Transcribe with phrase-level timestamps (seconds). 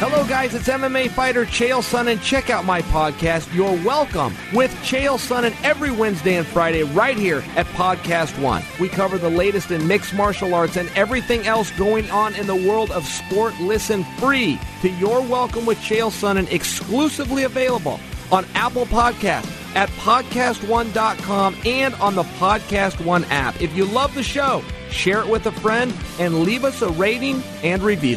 [0.00, 0.54] Hello, guys.
[0.54, 2.22] It's MMA fighter Chael Sonnen.
[2.22, 7.44] Check out my podcast, You're Welcome, with Chael Sonnen every Wednesday and Friday right here
[7.54, 8.62] at Podcast One.
[8.80, 12.56] We cover the latest in mixed martial arts and everything else going on in the
[12.56, 13.52] world of sport.
[13.60, 18.00] Listen free to You're Welcome with Chael Sonnen, exclusively available
[18.32, 23.60] on Apple Podcasts, at podcastone.com, and on the Podcast One app.
[23.60, 27.42] If you love the show, share it with a friend and leave us a rating
[27.62, 28.16] and review.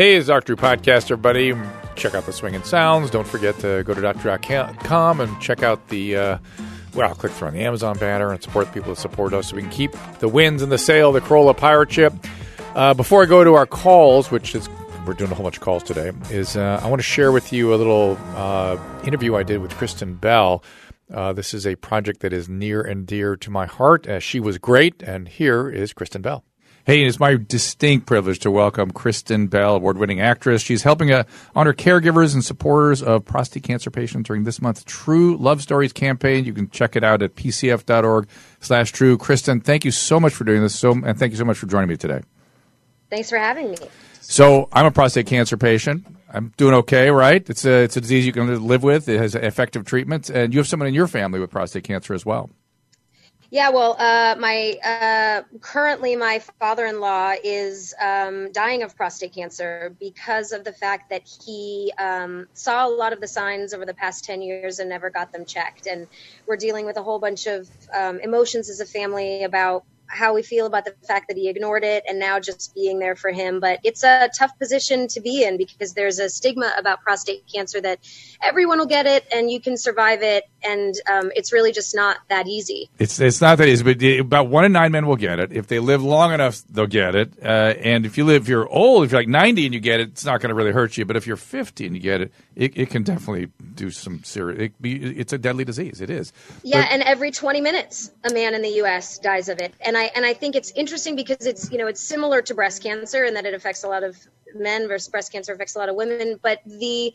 [0.00, 0.56] Hey, it's Dr.
[0.56, 1.52] Podcast, everybody.
[1.94, 3.10] Check out the Swinging Sounds.
[3.10, 6.38] Don't forget to go to doctor.com and check out the, uh,
[6.94, 9.56] well, click through on the Amazon banner and support the people that support us so
[9.56, 12.14] we can keep the wins and the sale, the Carolla Pirate Ship.
[12.74, 14.70] Uh, before I go to our calls, which is
[15.06, 17.52] we're doing a whole bunch of calls today, is uh, I want to share with
[17.52, 20.62] you a little uh, interview I did with Kristen Bell.
[21.12, 24.06] Uh, this is a project that is near and dear to my heart.
[24.06, 26.44] Uh, she was great, and here is Kristen Bell.
[26.84, 30.62] Hey, it's my distinct privilege to welcome Kristen Bell, award-winning actress.
[30.62, 35.36] She's helping uh, honor caregivers and supporters of prostate cancer patients during this month's True
[35.36, 36.44] Love Stories campaign.
[36.44, 38.28] You can check it out at pcf.org
[38.60, 39.18] slash true.
[39.18, 41.66] Kristen, thank you so much for doing this, so, and thank you so much for
[41.66, 42.22] joining me today.
[43.10, 43.76] Thanks for having me.
[44.20, 46.06] So I'm a prostate cancer patient.
[46.32, 47.48] I'm doing okay, right?
[47.48, 49.08] It's a it's a disease you can live with.
[49.08, 52.24] It has effective treatments, and you have someone in your family with prostate cancer as
[52.24, 52.50] well.
[53.52, 60.52] Yeah, well, uh, my uh, currently my father-in-law is um, dying of prostate cancer because
[60.52, 64.24] of the fact that he um, saw a lot of the signs over the past
[64.24, 66.06] ten years and never got them checked, and
[66.46, 70.42] we're dealing with a whole bunch of um, emotions as a family about how we
[70.42, 73.60] feel about the fact that he ignored it and now just being there for him.
[73.60, 77.80] But it's a tough position to be in because there's a stigma about prostate cancer
[77.80, 78.00] that
[78.42, 80.44] everyone will get it and you can survive it.
[80.62, 82.90] And um, it's really just not that easy.
[82.98, 85.52] It's, it's not that easy, but about one in nine men will get it.
[85.52, 87.32] If they live long enough, they'll get it.
[87.42, 90.00] Uh, and if you live, if you're old, if you're like 90 and you get
[90.00, 91.04] it, it's not going to really hurt you.
[91.04, 94.60] But if you're 50 and you get it, it, it can definitely do some serious,
[94.60, 96.00] it it's a deadly disease.
[96.00, 96.32] It is.
[96.62, 96.82] Yeah.
[96.82, 99.18] But, and every 20 minutes, a man in the U.S.
[99.18, 99.72] dies of it.
[99.80, 102.82] And I and I think it's interesting because it's you know it's similar to breast
[102.82, 104.16] cancer in that it affects a lot of
[104.54, 107.14] men versus breast cancer affects a lot of women, but the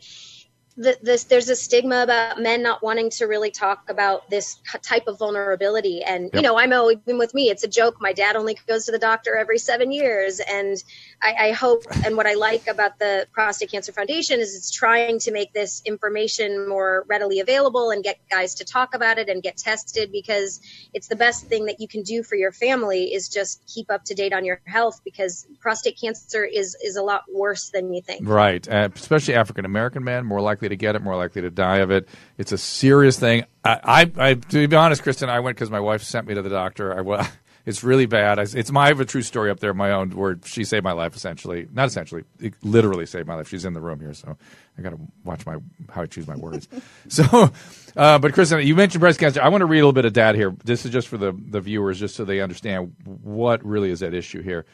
[0.76, 5.06] the, this, there's a stigma about men not wanting to really talk about this type
[5.06, 6.02] of vulnerability.
[6.02, 6.34] And, yep.
[6.34, 7.48] you know, I'm even with me.
[7.48, 7.96] It's a joke.
[8.00, 10.38] My dad only goes to the doctor every seven years.
[10.40, 10.82] And
[11.22, 15.18] I, I, hope, and what I like about the Prostate Cancer Foundation is it's trying
[15.20, 19.42] to make this information more readily available and get guys to talk about it and
[19.42, 20.60] get tested because
[20.92, 24.04] it's the best thing that you can do for your family is just keep up
[24.04, 28.02] to date on your health because prostate cancer is, is a lot worse than you
[28.02, 28.28] think.
[28.28, 28.68] Right.
[28.68, 31.78] Uh, especially African American men, more likely likely to get it, more likely to die
[31.78, 32.08] of it.
[32.38, 33.44] It's a serious thing.
[33.64, 33.80] I,
[34.18, 36.50] I, I to be honest, Kristen, I went because my wife sent me to the
[36.50, 36.96] doctor.
[36.96, 37.26] I, well,
[37.66, 38.38] it's really bad.
[38.38, 40.92] It's my I have a true story up there, my own, where she saved my
[40.92, 41.14] life.
[41.14, 43.48] Essentially, not essentially, it literally saved my life.
[43.48, 44.36] She's in the room here, so
[44.78, 45.56] I got to watch my
[45.90, 46.68] how I choose my words.
[47.08, 47.50] so,
[47.96, 49.40] uh, but Kristen, you mentioned breast cancer.
[49.42, 50.54] I want to read a little bit of data here.
[50.64, 54.14] This is just for the the viewers, just so they understand what really is at
[54.14, 54.66] issue here.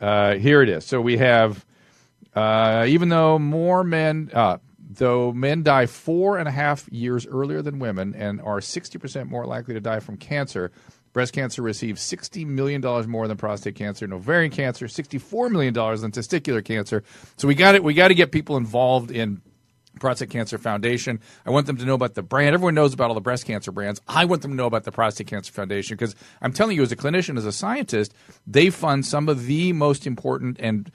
[0.00, 0.86] Uh, here it is.
[0.86, 1.64] So we have,
[2.34, 4.56] uh, even though more men, uh,
[4.96, 9.46] though men die four and a half years earlier than women and are 60% more
[9.46, 10.72] likely to die from cancer,
[11.12, 16.10] breast cancer receives $60 million more than prostate cancer, and ovarian cancer, $64 million than
[16.10, 17.02] testicular cancer.
[17.36, 17.84] So we got it.
[17.84, 19.42] We got to get people involved in
[20.00, 21.20] Prostate Cancer Foundation.
[21.44, 22.54] I want them to know about the brand.
[22.54, 24.00] Everyone knows about all the breast cancer brands.
[24.08, 26.92] I want them to know about the Prostate Cancer Foundation because I'm telling you, as
[26.92, 28.14] a clinician, as a scientist,
[28.46, 30.90] they fund some of the most important and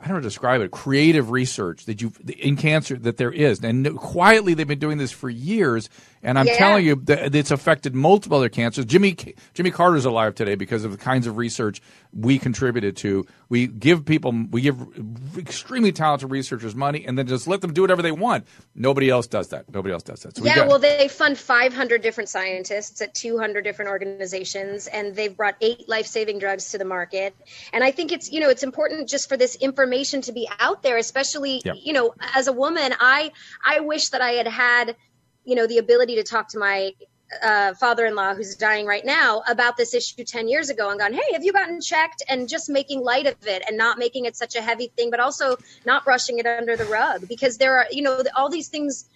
[0.00, 3.32] I don't know how to describe it, creative research that you in cancer that there
[3.32, 3.64] is.
[3.64, 5.90] And quietly they've been doing this for years
[6.22, 6.58] and I'm yeah.
[6.58, 8.84] telling you that it's affected multiple other cancers.
[8.84, 9.16] Jimmy
[9.54, 11.80] Jimmy Carter's alive today because of the kinds of research
[12.12, 13.26] we contributed to.
[13.48, 14.78] We give people, we give
[15.36, 18.46] extremely talented researchers money, and then just let them do whatever they want.
[18.74, 19.72] Nobody else does that.
[19.72, 20.36] Nobody else does that.
[20.36, 25.14] So yeah, we got, well, they fund 500 different scientists at 200 different organizations, and
[25.14, 27.34] they've brought eight life-saving drugs to the market.
[27.72, 30.82] And I think it's you know it's important just for this information to be out
[30.82, 32.94] there, especially you know as a woman.
[32.98, 33.32] I
[33.64, 34.96] I wish that I had had
[35.48, 36.92] you know, the ability to talk to my
[37.42, 41.32] uh, father-in-law who's dying right now about this issue 10 years ago and gone, Hey,
[41.32, 42.22] have you gotten checked?
[42.28, 45.20] And just making light of it and not making it such a heavy thing, but
[45.20, 45.56] also
[45.86, 49.08] not brushing it under the rug because there are, you know, all these things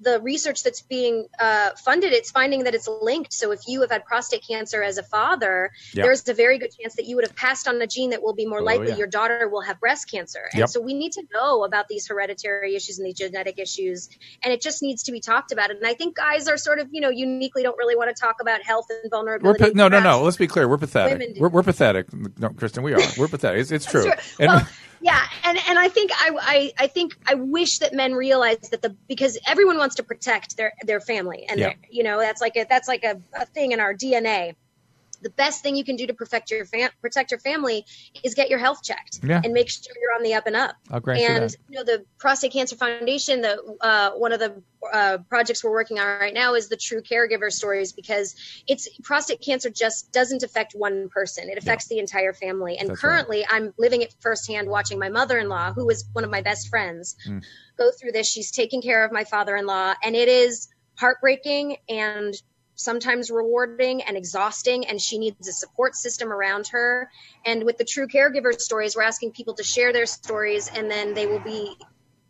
[0.00, 3.32] the, research that's being uh, funded, it's finding that it's linked.
[3.32, 6.04] So if you have had prostate cancer as a father, Yep.
[6.04, 8.34] there's a very good chance that you would have passed on a gene that will
[8.34, 8.96] be more Oh, likely yeah.
[8.96, 10.48] your daughter will have breast cancer.
[10.52, 10.68] And Yep.
[10.68, 14.08] so we need to know about these hereditary issues and these genetic issues,
[14.42, 15.70] and it just needs to be talked about.
[15.70, 18.36] And I think guys are sort of, you know, uniquely don't really want to talk
[18.40, 19.64] about health and vulnerability.
[19.64, 20.22] pa- no, no, no.
[20.22, 20.68] Let's be clear.
[20.68, 21.36] We're pathetic.
[21.38, 22.06] We're, we're pathetic.
[22.38, 23.00] No, Kristen, we are.
[23.16, 23.60] We're pathetic.
[23.60, 24.02] It's, it's true.
[24.02, 24.16] Sure.
[24.38, 24.68] And well,
[25.00, 28.82] yeah, and and I think I, I I think I wish that men realize that
[28.82, 31.66] the because everyone wants to protect their their family and Yeah.
[31.68, 34.54] their, you know that's like a that's like a, a thing in our DNA.
[35.22, 37.84] The best thing you can do to protect your fam- protect your family
[38.24, 39.40] is get your health checked Yeah.
[39.44, 40.76] and make sure you're on the up and up.
[40.90, 41.56] I'll grant you and that.
[41.68, 44.62] you know the Prostate Cancer Foundation, the uh, one of the
[44.92, 48.34] uh, projects we're working on right now is the True Caregiver Stories because
[48.66, 52.78] it's prostate cancer just doesn't affect one person; it affects the entire family.
[52.78, 53.10] And That's right.
[53.10, 57.16] currently, I'm living it firsthand, watching my mother-in-law, who is one of my best friends,
[57.26, 57.42] Mm.
[57.76, 58.28] go through this.
[58.28, 62.34] She's taking care of my father-in-law, and it is heartbreaking and
[62.74, 67.10] sometimes rewarding and exhausting and she needs a support system around her
[67.44, 71.12] and with the true caregiver stories we're asking people to share their stories and then
[71.12, 71.76] they will be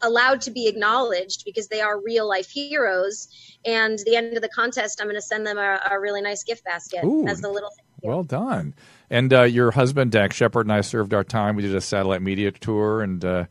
[0.03, 3.29] allowed to be acknowledged because they are real life heroes
[3.65, 6.43] and the end of the contest i'm going to send them a, a really nice
[6.45, 7.27] gift basket Ooh.
[7.27, 8.75] as the little thing Well done.
[9.11, 11.57] And uh, your husband, Dax Shepard, and I served our time.
[11.57, 13.45] We did a satellite media tour, and uh,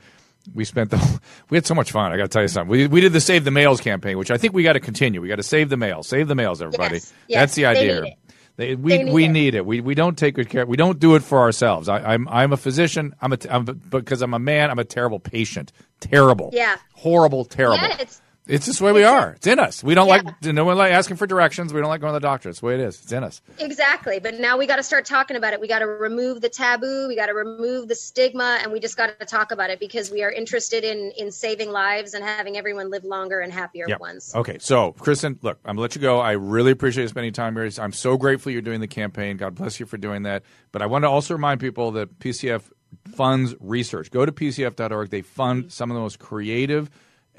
[0.54, 1.20] we spent the.
[1.50, 2.12] We had so much fun.
[2.14, 2.70] I got to tell you something.
[2.70, 5.20] We, we did the Save the Males campaign, which I think we got to continue.
[5.20, 6.08] We got to save the males.
[6.08, 6.96] Save the males, everybody.
[6.96, 8.16] Yes, yes, That's the idea.
[8.60, 9.30] They, we They need we it.
[9.30, 9.66] need it.
[9.66, 10.66] We we don't take good care.
[10.66, 11.88] We don't do it for ourselves.
[11.88, 13.16] I, I'm I'm a physician.
[13.22, 14.70] I'm a I'm, because I'm a man.
[14.70, 15.72] I'm a terrible patient.
[16.02, 16.50] Terrible.
[16.52, 16.76] Yeah.
[16.94, 17.46] Horrible.
[17.46, 17.78] Terrible.
[17.78, 19.32] yeah it's It's just the way we are.
[19.34, 19.84] It's in us.
[19.84, 20.22] We don't Yeah.
[20.24, 21.72] like no one like asking for directions.
[21.74, 22.50] We don't like going to the doctor.
[22.50, 23.00] It's the way it is.
[23.04, 23.42] It's in us.
[23.60, 24.20] Exactly.
[24.20, 25.62] But now we got to start talking about it.
[25.62, 27.08] We got to remove the taboo.
[27.08, 30.10] We got to remove the stigma, and we just got to talk about it because
[30.12, 34.00] we are interested in in saving lives and having everyone live longer and happier Yep.
[34.00, 34.34] ones.
[34.36, 36.20] Okay, so Kristen, look, I'm gonna let you go.
[36.20, 37.70] I really appreciate you spending time here.
[37.80, 39.38] I'm so grateful you're doing the campaign.
[39.38, 40.44] God bless you for doing that.
[40.72, 42.72] But I want to also remind people that PCF
[43.16, 44.10] funds research.
[44.10, 45.10] Go to PCF.org.
[45.12, 46.90] They fund some of the most creative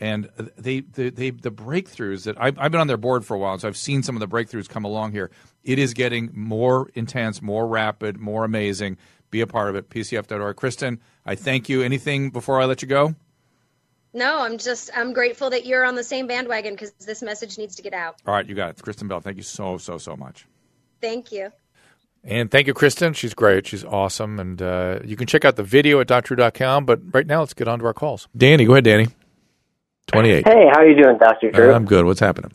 [0.01, 3.39] and they, they, they the breakthroughs that I've, I've been on their board for a
[3.39, 5.31] while, so I've seen some of the breakthroughs come along here.
[5.63, 8.97] It is getting more intense, more rapid, more amazing.
[9.31, 9.91] Be a part of it.
[9.91, 10.57] PCF.org.
[10.57, 11.83] Kristen, I thank you.
[11.83, 13.15] Anything before I let you go?
[14.13, 17.77] No, I'm just I'm grateful that you're on the same bandwagon because this message needs
[17.77, 18.17] to get out.
[18.27, 18.83] All right, you got it.
[18.83, 20.47] Kristen Bell, thank you so, so, so much.
[21.01, 21.53] Thank you.
[22.25, 23.13] And thank you, Kristen.
[23.13, 23.67] She's great.
[23.67, 24.41] She's awesome.
[24.41, 26.85] And uh, you can check out the video at doctor.com.
[26.85, 28.29] But right now, let's get on to our calls.
[28.37, 29.09] Danny, go ahead, Danny.
[30.11, 30.47] 28.
[30.47, 31.73] Hey, how are you doing, Doctor Drew?
[31.73, 32.05] Uh, I'm good.
[32.05, 32.53] What's happening?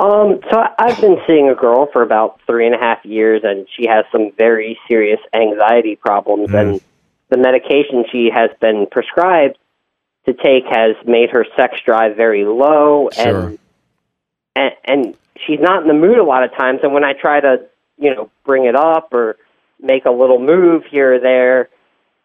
[0.00, 3.66] um, so I've been seeing a girl for about three and a half years, and
[3.76, 6.60] she has some very serious anxiety problems, Mm.
[6.60, 6.80] and
[7.28, 9.58] the medication she has been prescribed
[10.26, 13.46] to take has made her sex drive very low, Sure.
[13.48, 13.58] and,
[14.56, 15.14] and and
[15.46, 16.80] she's not in the mood a lot of times.
[16.82, 17.62] And when I try to,
[17.98, 19.36] you know, bring it up or
[19.80, 21.68] make a little move here or there,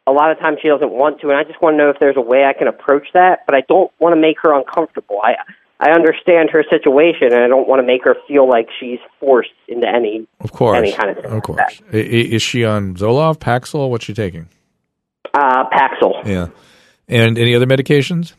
[0.08, 1.98] a lot of times she doesn't want to, and I just want to know if
[2.00, 3.46] there's a way I can approach that.
[3.46, 5.20] But I don't want to make her uncomfortable.
[5.24, 5.36] I
[5.80, 9.52] I understand her situation, and I don't want to make her feel like she's forced
[9.68, 10.26] into any.
[10.40, 10.78] Of course.
[10.78, 11.82] Any kind of thing Of course.
[11.94, 13.90] i- Is she on Zoloft, Paxil?
[13.90, 14.48] What's she taking?
[15.34, 16.26] Uh, Paxil.
[16.26, 16.48] Yeah.
[17.08, 18.34] And any other medications?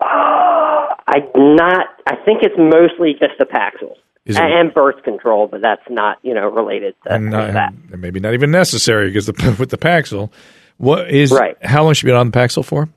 [0.00, 1.86] I not.
[2.06, 3.94] I think it's mostly just the Paxil
[4.30, 7.52] Is it- and, and birth control, but that's not you know related to And that.
[7.54, 10.30] not, maybe not even necessary because the, with the Paxil.
[10.78, 11.56] What is Right.
[11.62, 12.88] How long she been on the Paxil for?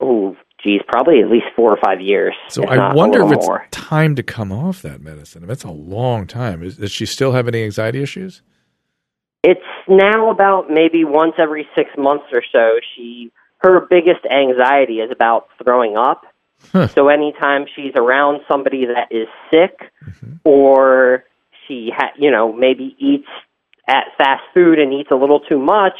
[0.00, 2.34] Oh, geez, probably at least four or five years.
[2.48, 3.66] So I wonder if it's more.
[3.70, 5.46] time to come off that medicine.
[5.46, 6.62] That's a long time.
[6.62, 8.42] Is, does she still have any anxiety issues?
[9.42, 12.78] It's now about maybe once every six months or so.
[12.94, 16.22] She her biggest anxiety is about throwing up.
[16.72, 16.88] Huh.
[16.88, 20.34] So anytime she's around somebody that is sick, Mm-hmm.
[20.44, 21.24] or
[21.66, 23.26] she ha- you know maybe eats
[23.88, 25.94] at fast food and eats a little too much,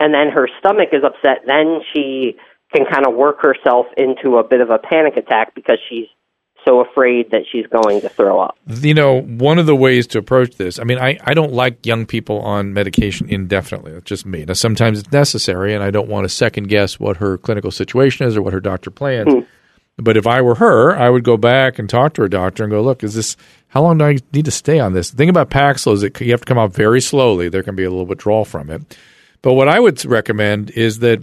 [0.00, 2.36] and then her stomach is upset, then she
[2.74, 6.06] can kind of work herself into a bit of a panic attack because she's
[6.64, 8.56] so afraid that she's going to throw up.
[8.68, 11.84] You know, one of the ways to approach this, I mean, I, I don't like
[11.84, 13.92] young people on medication indefinitely.
[13.92, 14.44] That's just me.
[14.44, 18.26] Now, sometimes it's necessary, and I don't want to second guess what her clinical situation
[18.28, 19.44] is or what her doctor plans.
[19.98, 22.70] But if I were her, I would go back and talk to her doctor and
[22.70, 23.36] go, look, is this,
[23.68, 25.10] how long do I need to stay on this?
[25.10, 27.48] The thing about Paxil is that you have to come out very slowly.
[27.48, 28.96] There can be a little withdrawal from it.
[29.42, 31.20] But what I would recommend is that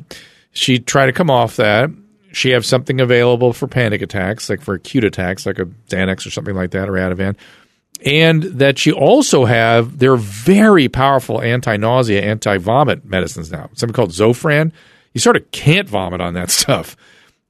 [0.52, 1.90] she try to come off that.
[2.32, 6.30] She have something available for panic attacks, like for acute attacks, like a Xanax or
[6.30, 7.36] something like that, or Ativan.
[8.06, 13.70] And that she also have, they're very powerful anti-nausea, anti-vomit medicines now.
[13.74, 14.72] Something called Zofran.
[15.14, 16.96] You sort of can't vomit on that stuff.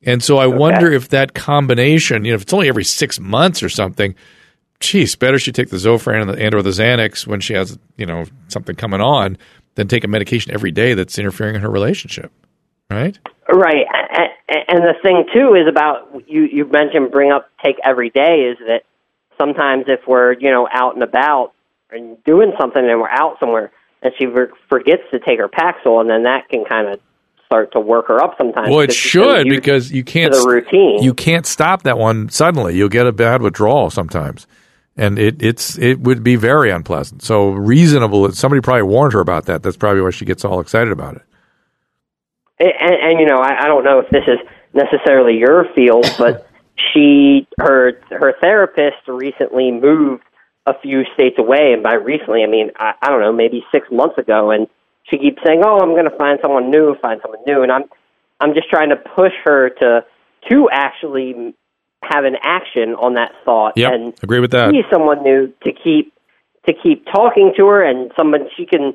[0.05, 3.61] And so I wonder if that combination, you know, if it's only every six months
[3.61, 4.15] or something,
[4.79, 7.77] geez, better she take the Zofran and, the, and or the Xanax when she has,
[7.97, 9.37] you know, something coming on
[9.75, 12.31] than take a medication every day that's interfering in her relationship,
[12.89, 13.19] right?
[13.51, 13.85] Right,
[14.67, 16.43] and the thing too is about you.
[16.43, 18.83] You mentioned bring up take every day is that
[19.39, 21.53] sometimes if we're you know out and about
[21.89, 23.71] and doing something and we're out somewhere
[24.03, 24.27] and she
[24.69, 26.99] forgets to take her Paxil and then that can kind of
[27.49, 28.69] start to work her up sometimes.
[28.69, 31.01] Well, it should because you can't the routine.
[31.01, 32.77] You can't stop that one suddenly.
[32.77, 34.45] You'll get a bad withdrawal sometimes,
[34.95, 37.23] and it it's it would be very unpleasant.
[37.23, 38.31] So reasonable.
[38.33, 39.63] Somebody probably warned her about that.
[39.63, 41.23] That's probably why she gets all excited about it.
[42.59, 44.37] And, and you know, I, I don't know if this is
[44.73, 46.47] necessarily your field, but
[46.93, 50.23] she her her therapist recently moved
[50.67, 53.87] a few states away, and by recently I mean I, I don't know maybe six
[53.91, 54.67] months ago, and
[55.09, 57.83] she keeps saying, "Oh, I'm going to find someone new, find someone new," and I'm
[58.39, 60.05] I'm just trying to push her to
[60.49, 61.53] to actually
[62.03, 64.71] have an action on that thought yep, and agree with that.
[64.71, 66.13] See someone new to keep
[66.65, 68.93] to keep talking to her and someone she can.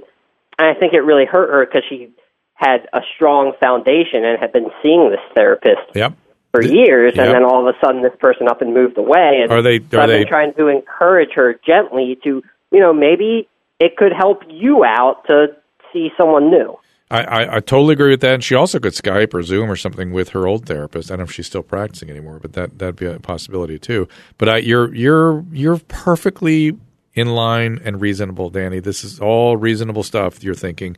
[0.59, 2.11] And I think it really hurt her because she
[2.55, 6.15] had a strong foundation and had been seeing this therapist yep.
[6.53, 7.27] for years, yep.
[7.27, 9.41] and then all of a sudden this person up and moved away.
[9.43, 9.77] And are they?
[9.77, 13.49] Are so I've they been trying to encourage her gently to, you know, maybe
[13.81, 15.49] it could help you out to
[15.95, 16.79] see someone new.
[17.11, 18.35] I, I, I, totally agree with that.
[18.35, 21.11] And she also could Skype or Zoom or something with her old therapist.
[21.11, 24.09] I don't know if she's still practicing anymore, but that that'd be a possibility too.
[24.37, 26.77] But I, you're you're you're perfectly
[27.15, 28.81] in line and reasonable, Danny.
[28.81, 30.43] This is all reasonable stuff.
[30.43, 30.97] You're thinking.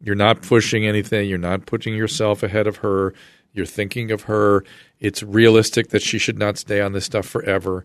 [0.00, 1.28] You're not pushing anything.
[1.28, 3.14] You're not putting yourself ahead of her.
[3.52, 4.64] You're thinking of her.
[5.00, 7.84] It's realistic that she should not stay on this stuff forever.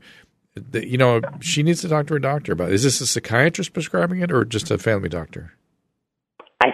[0.72, 2.75] You know, she needs to talk to her doctor about it.
[2.75, 5.53] Is this a psychiatrist prescribing it or just a family doctor?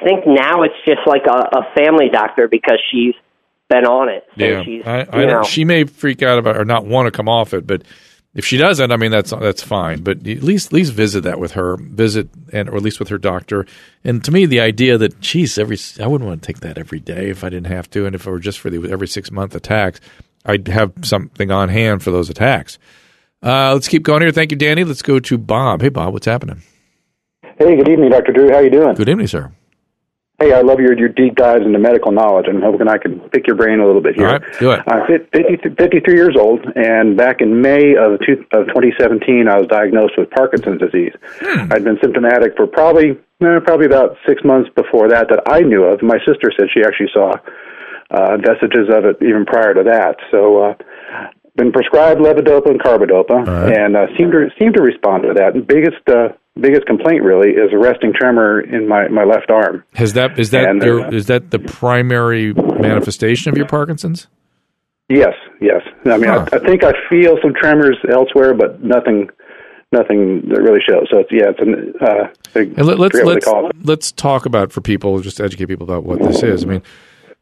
[0.10, 3.13] I think now it's just like a, a family doctor because she's
[3.70, 4.25] been on it.
[4.38, 5.44] So yeah, she's, I, I know.
[5.44, 7.84] she may freak out about or not want to come off it, but
[8.34, 10.01] if she doesn't, I mean that's that's fine.
[10.01, 13.10] But at least at least visit that with her, visit and or at least with
[13.10, 13.66] her doctor.
[14.04, 17.00] And to me, the idea that geez, every I wouldn't want to take that every
[17.00, 19.32] day if I didn't have to, and if it were just for the every six
[19.32, 20.00] month attacks,
[20.46, 22.80] I'd have something on hand for those attacks.
[23.44, 24.32] Uh, let's keep going here.
[24.32, 24.84] Thank you, Danny.
[24.84, 25.82] Let's go to Bob.
[25.82, 26.62] Hey, Bob, what's happening?
[27.42, 28.50] Hey, good evening, Doctor Drew.
[28.50, 28.96] How are you doing?
[28.96, 29.51] Good evening, sir.
[30.41, 33.19] Hey, I love your, your deep dives into medical knowledge, and I'm hoping I can
[33.29, 34.27] pick your brain a little bit here.
[34.27, 34.81] All right, do it.
[34.88, 39.67] I'm 50, 53 years old, and back in May of, two, of 2017, I was
[39.67, 41.12] diagnosed with Parkinson's disease.
[41.41, 41.74] Hmm.
[41.74, 45.84] I'd been symptomatic for probably eh, probably about six months before that that I knew
[45.84, 46.01] of.
[46.01, 47.34] My sister said she actually saw
[48.12, 50.15] uh, vestiges of it even prior to that.
[50.31, 50.74] So, uh,
[51.55, 53.77] been prescribed levodopa and carbidopa, right.
[53.77, 55.53] and uh, seem to seem to respond to that.
[55.53, 56.29] The biggest uh,
[56.62, 59.84] biggest complaint really is a resting tremor in my, my left arm.
[59.96, 64.28] Has that is that And, your, uh, is that the primary manifestation of your Parkinson's?
[65.10, 65.82] Yes, yes.
[66.06, 66.46] I mean, Huh.
[66.51, 69.30] I, I think I feel some tremors elsewhere, but nothing,
[69.92, 71.08] nothing that really shows.
[71.10, 71.94] So it's yeah, it's an.
[72.00, 75.66] Uh, And let, let's what they let's let's talk about for people, just to educate
[75.66, 76.63] people about what this is.
[76.63, 76.84] I mean,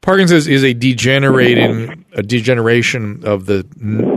[0.02, 3.66] Parkinson's is a degenerating a degeneration of the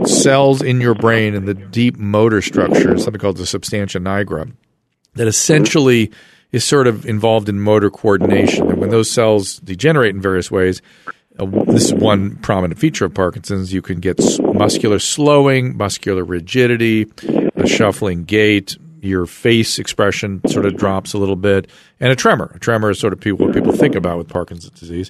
[0.05, 4.51] cells in your brain and the deep motor structure, something called the substantia nigra,
[5.15, 6.11] that essentially
[6.51, 8.69] is sort of involved in motor coordination.
[8.69, 10.81] And when those cells degenerate in various ways,
[11.39, 13.71] uh, this is one prominent feature of Parkinson's.
[13.73, 17.05] You can get s- muscular slowing, muscular rigidity,
[17.55, 18.77] a shuffling gait.
[19.01, 21.67] Your face expression sort of drops a little bit,
[21.99, 22.51] and a tremor.
[22.53, 25.09] A tremor is sort of people, what people think about with Parkinson's disease.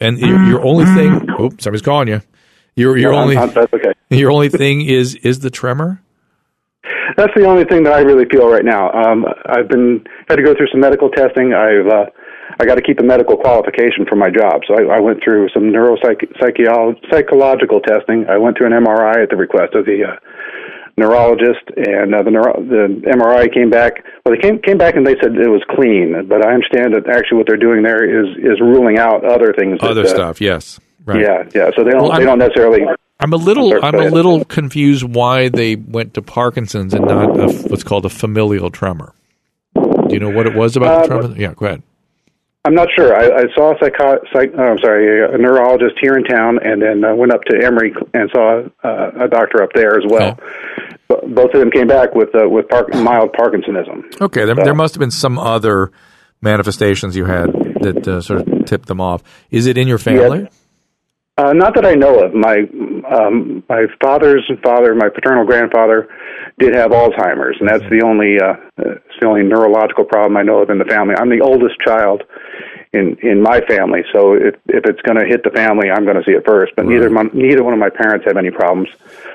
[0.00, 2.20] And your, your only thing, oh, somebody's calling you.
[2.76, 3.92] Your your No, only I'm- that's okay.
[4.10, 6.02] your only thing is is the tremor.
[7.16, 8.92] That's the only thing that I really feel right now.
[8.92, 11.54] Um, I've been had to go through some medical testing.
[11.54, 12.06] I've uh,
[12.60, 15.48] I got to keep a medical qualification for my job, so I, I went through
[15.52, 18.26] some neuropsychological psychological testing.
[18.28, 20.16] I went to an MRI at the request of the uh,
[20.96, 24.04] neurologist, and uh, the neuro- the MRI came back.
[24.24, 27.08] Well, they came came back and they said it was clean, but I understand that
[27.08, 29.80] actually what they're doing there is is ruling out other things.
[29.80, 30.78] that, Other uh, stuff, yes.
[31.04, 31.22] Right.
[31.22, 31.70] Yeah, yeah.
[31.74, 32.86] So they don't Well, they don't necessarily.
[33.20, 37.52] I'm a little I'm a little confused why they went to Parkinson's and not a,
[37.68, 39.12] what's called a familial tremor.
[39.74, 41.36] Do you know what it was about the Uh, tremor?
[41.36, 41.82] Yeah, go ahead.
[42.64, 43.14] I'm not sure.
[43.16, 46.82] I, I saw a psycho, psych, oh, I'm sorry, a neurologist here in town, and
[46.82, 50.38] then uh, went up to Emory and saw uh, a doctor up there as well.
[51.08, 54.20] Bo- Both of them came back with uh, with Park, mild Parkinsonism.
[54.20, 55.90] Okay, there, So- there must have been some other
[56.42, 59.22] manifestations you had that uh, sort of tipped them off.
[59.50, 60.48] Is it in your family?
[61.38, 62.34] Uh, not that I know of.
[62.34, 62.66] My
[63.14, 66.08] um, my father's father, my paternal grandfather,
[66.58, 70.42] did have Alzheimer's, and that's the only uh, uh, it's the only neurological problem I
[70.42, 71.14] know of in the family.
[71.16, 72.24] I'm the oldest child
[72.92, 74.02] in in my family.
[74.12, 76.72] So if if it's going to hit the family, I'm going to see it first.
[76.74, 78.88] But neither my, neither one of my parents have any problems.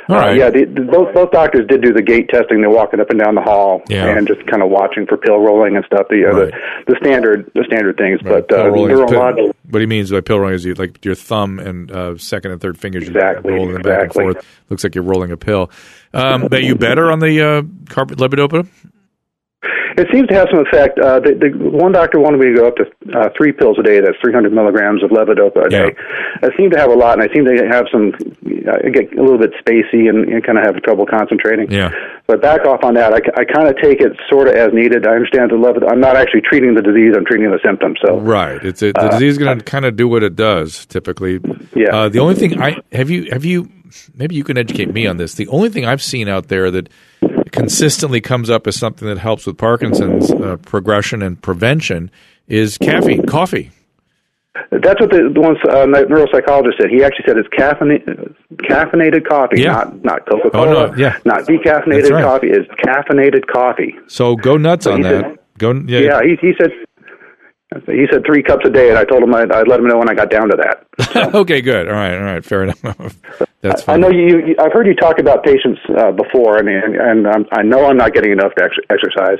[0.09, 0.31] All right.
[0.31, 2.61] Uh, yeah, the, the, both both doctors did do the gait testing.
[2.61, 4.07] They're walking up and down the hall Yeah.
[4.17, 6.07] and just kind of watching for pill rolling and stuff.
[6.09, 6.53] The uh, Right.
[6.85, 8.19] the, the standard the standard things.
[8.23, 9.55] Right, But uh, rolling neurological.
[9.69, 12.59] what he means by pill rolling is you, like your thumb and uh, second and
[12.61, 13.07] third fingers.
[13.07, 14.23] Exactly, You roll them back and exactly.
[14.33, 14.45] forth.
[14.69, 15.71] Looks like you're rolling a pill.
[16.13, 18.67] Um, are you better on the uh, carbidopa levodopa?
[19.97, 20.97] It seems to have some effect.
[20.99, 22.85] Uh, the, the one doctor wanted me to go up to
[23.17, 23.99] uh, three pills a day.
[23.99, 25.85] That's 300 milligrams of levodopa a Yeah.
[25.89, 25.95] day.
[26.41, 28.13] I seem to have a lot, and I seem to have some.
[28.65, 31.69] I get a little bit spacey and, and kind of have trouble concentrating.
[31.71, 31.91] Yeah.
[32.27, 33.13] But back off on that.
[33.13, 35.05] I, I kind of take it sort of as needed.
[35.05, 35.89] I understand the levo.
[35.91, 37.13] I'm not actually treating the disease.
[37.15, 37.97] I'm treating the symptoms.
[38.05, 38.63] So Right.
[38.63, 41.39] It's it, the disease is going to kind of do what it does typically.
[41.75, 41.95] Yeah.
[41.95, 43.69] Uh, the only thing I have you have you
[44.15, 45.35] maybe you can educate me on this.
[45.35, 46.89] The only thing I've seen out there that
[47.53, 52.11] consistently comes up as something that helps with Parkinson's uh, progression and prevention
[52.49, 53.71] is caffeine, coffee.
[54.71, 56.89] that's what the, the one uh, neuropsychologist said.
[56.89, 58.35] He actually said it's caffeinated,
[58.69, 59.71] caffeinated coffee, Yeah.
[59.73, 61.17] not not Coca Cola, Oh, no, yeah.
[61.25, 62.23] not decaffeinated right.
[62.23, 62.49] coffee.
[62.51, 63.95] It's caffeinated coffee.
[64.07, 65.23] So go nuts on that.
[65.23, 65.99] said- Go yeah.
[65.99, 66.71] Yeah, he, he said
[67.85, 69.97] he said three cups a day, and I told him I'd, I'd let him know
[69.97, 71.33] when I got down to that.
[71.35, 71.87] okay, good.
[71.87, 72.81] All right, all right, fair enough.
[73.61, 73.95] That's fine.
[73.95, 74.55] I know you, you.
[74.59, 76.57] I've heard you talk about patients uh, before.
[76.59, 79.37] I mean, and, and I'm, I know I'm not getting enough ex- exercise.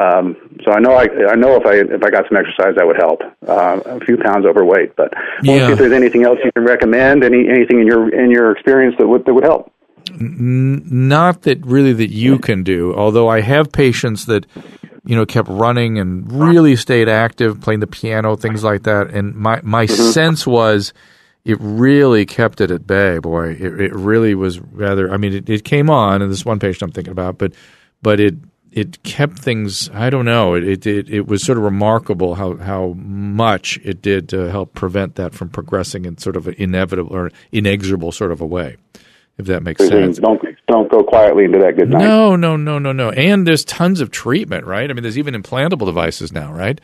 [0.00, 2.86] Um, so I know I, I know if I if I got some exercise that
[2.86, 3.22] would help.
[3.46, 5.66] Uh, a few pounds overweight, but I want to Yeah.
[5.66, 7.24] see if there's anything else you can recommend.
[7.24, 9.72] Any anything in your in your experience that would that would help.
[10.20, 14.44] not that really that you can do although i have patients that
[15.04, 19.08] you know kept running and really stayed active playing the piano things like that.
[19.08, 20.10] And my my mm-hmm.
[20.10, 20.92] sense was
[21.44, 23.52] it really kept it at bay boy.
[23.52, 26.82] It, it really was rather i mean it, it came on and this one patient
[26.82, 27.52] i'm thinking about but
[28.02, 28.34] but it
[28.72, 30.54] it kept things i don't know.
[30.54, 34.74] It, it it it was sort of remarkable how how much it did to help
[34.74, 38.76] prevent that from progressing in sort of an inevitable or inexorable sort of a way
[39.40, 41.98] if that makes sense Don't don't go quietly into that good night.
[41.98, 43.10] no, no, no, no, no.
[43.10, 44.88] And there's tons of treatment, right?
[44.88, 46.80] I mean, there's even implantable devices now, right?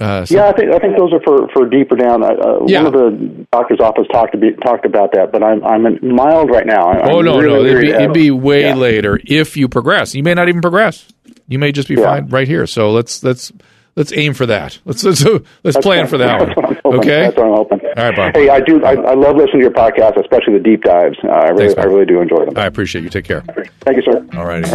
[0.00, 2.22] Uh, so- Yeah, I think I think those are for, for deeper down.
[2.22, 2.82] Uh, uh, Yeah.
[2.84, 6.14] One of the doctor's office talked to be, talked about that, but I'm I'm in
[6.14, 6.90] mild right now.
[6.90, 8.74] I'm oh no, really, no, it'd be, it'd be way yeah.
[8.74, 10.14] later if you progress.
[10.14, 11.06] You may not even progress.
[11.48, 12.04] You may just be Yeah.
[12.04, 12.66] fine right here.
[12.66, 13.52] So let's let's
[13.96, 14.78] let's aim for that.
[14.84, 15.24] Let's let's
[15.64, 16.98] let's plan for that That's one.
[16.98, 17.22] Okay.
[17.22, 17.80] that's what I'm hoping.
[17.96, 18.34] All right, Bob.
[18.34, 18.84] Hey, I do.
[18.84, 21.18] I, I love listening to your podcast, especially the deep dives.
[21.22, 22.56] Uh, I really, Thanks, I really do enjoy them.
[22.56, 23.10] I appreciate you.
[23.10, 23.42] Take care.
[23.80, 24.26] Thank you, sir.
[24.34, 24.68] All righty.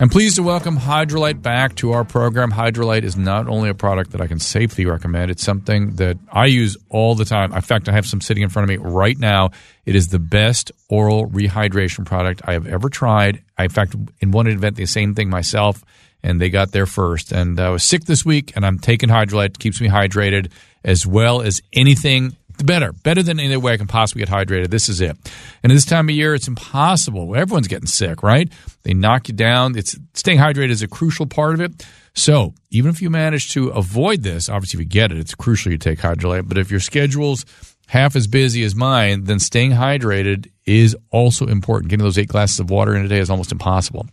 [0.00, 2.50] I'm pleased to welcome Hydralyte back to our program.
[2.50, 6.46] Hydralyte is not only a product that I can safely recommend, it's something that I
[6.46, 7.52] use all the time.
[7.52, 9.50] In fact, I have some sitting in front of me right now.
[9.86, 13.44] It is the best oral rehydration product I have ever tried.
[13.56, 15.84] I, in fact, in one event, the same thing myself,
[16.22, 17.32] and they got there first.
[17.32, 19.46] And I was sick this week, and I'm taking Hydralyte.
[19.46, 20.50] It keeps me hydrated
[20.84, 24.70] as well as anything better, better than any way I can possibly get hydrated.
[24.70, 25.16] This is it.
[25.62, 27.34] And at this time of year, it's impossible.
[27.34, 28.50] Everyone's getting sick, right?
[28.82, 29.76] They knock you down.
[29.76, 31.86] It's staying hydrated is a crucial part of it.
[32.14, 35.72] So even if you manage to avoid this, obviously if you get it, it's crucial
[35.72, 36.48] you take hydralyte.
[36.48, 37.44] But if your schedule's
[37.86, 41.90] half as busy as mine, then staying hydrated is also important.
[41.90, 44.06] Getting those eight glasses of water in a day is almost impossible.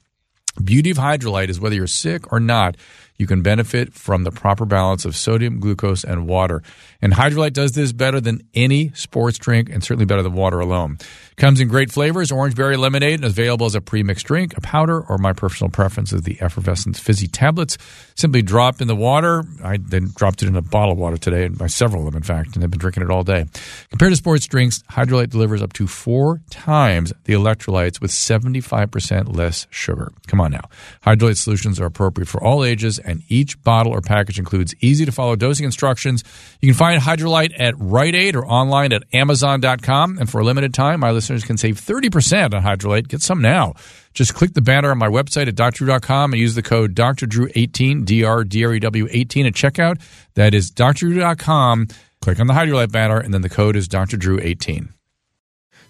[0.64, 2.76] Beauty of hydralyte is whether you're sick or not,
[3.18, 6.64] you can benefit from the proper balance of sodium, glucose, and water.
[7.02, 10.98] And hydralyte does this better than any sports drink and certainly better than water alone.
[11.40, 15.00] Comes in great flavors, orange berry lemonade, and available as a pre-mixed drink, a powder,
[15.00, 17.78] or my personal preference is the effervescent fizzy tablets.
[18.16, 19.46] Simply drop in the water.
[19.64, 22.18] I then dropped it in a bottle of water today, and by several of them,
[22.18, 23.46] in fact, and I've been drinking it all day.
[23.90, 29.66] Compared to sports drinks, hydralyte delivers up to four times the electrolytes with 75% less
[29.70, 30.12] sugar.
[30.28, 30.68] Come on now.
[31.06, 35.12] Hydralyte solutions are appropriate for all ages, and each bottle or package includes easy to
[35.14, 36.22] follow dosing instructions.
[36.60, 40.18] You can find Hydralyte at Rite Aid or online at Amazon.com.
[40.18, 43.08] And for a limited time, my listeners can save 30% on Hydralyte.
[43.08, 43.74] Get some now.
[44.14, 49.08] Just click the banner on my website at drdrew.com and use the code DrDrew18, D-R-D-R-E-W
[49.10, 50.02] 18 at checkout.
[50.34, 51.88] That is drdrew.com.
[52.22, 54.90] Click on the Hydralyte banner, and then the code is DrDrew18.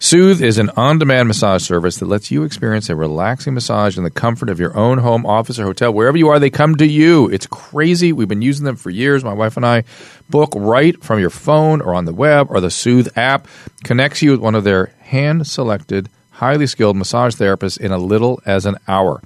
[0.02, 4.02] Soothe is an on demand massage service that lets you experience a relaxing massage in
[4.02, 5.92] the comfort of your own home, office, or hotel.
[5.92, 7.28] Wherever you are, they come to you.
[7.28, 8.10] It's crazy.
[8.14, 9.22] We've been using them for years.
[9.22, 9.84] My wife and I
[10.30, 13.46] book right from your phone or on the web or the Soothe app.
[13.84, 18.40] Connects you with one of their hand selected, highly skilled massage therapists in a little
[18.46, 19.20] as an hour.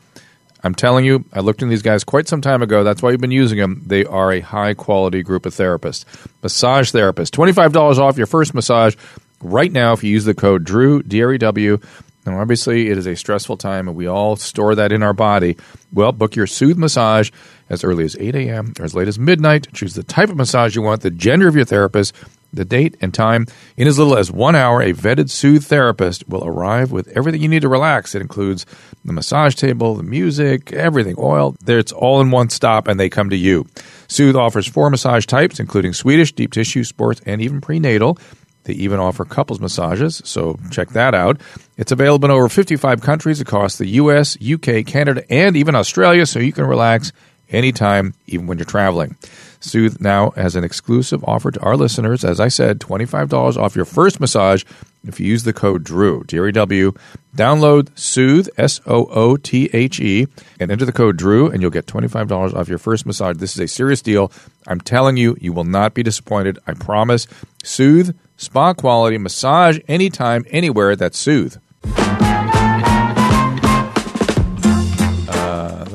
[0.62, 2.83] I'm telling you, I looked into these guys quite some time ago.
[2.85, 3.83] That's why we've been using them.
[3.85, 6.07] They are a high quality group of therapists.
[6.42, 7.31] Massage therapists.
[7.31, 8.97] $25 off your first massage
[9.42, 11.79] right now if you use the code DREW, D R E W.
[12.25, 15.59] Now, obviously, it is a stressful time, and we all store that in our body.
[15.92, 17.31] Well, book your Soothe massage
[17.68, 18.73] as early as 8 a.m.
[18.79, 19.68] or as late as midnight.
[19.75, 22.14] Choose the type of massage you want, the gender of your therapist,
[22.57, 23.47] the date and time.
[23.77, 27.49] In as little as one hour, a vetted Soothe therapist will arrive with everything you
[27.49, 28.14] need to relax.
[28.14, 28.67] It includes
[29.05, 31.57] the massage table, the music, everything, oil.
[31.67, 33.67] It's all in one stop, and they come to you.
[34.09, 38.19] Soothe offers four massage types, including Swedish, deep tissue, sports, and even prenatal.
[38.64, 41.40] They even offer couples massages, so check that out.
[41.77, 46.38] It's available in over 55 countries across the US, UK, Canada, and even Australia, so
[46.38, 47.12] you can relax
[47.51, 49.17] anytime, even when you're traveling.
[49.61, 52.25] Soothe now has an exclusive offer to our listeners.
[52.25, 54.63] As I said, $25 off your first massage
[55.07, 56.93] if you use the code DREW, D R E W.
[57.37, 60.27] Download Soothe, S O O T H E,
[60.61, 63.37] and enter the code DREW, and you'll get $25 off your first massage.
[63.37, 64.33] This is a serious deal.
[64.67, 66.59] I'm telling you, you will not be disappointed.
[66.67, 67.27] I promise.
[67.63, 70.97] Soothe, spa quality massage anytime, anywhere.
[70.97, 71.57] That's Soothe.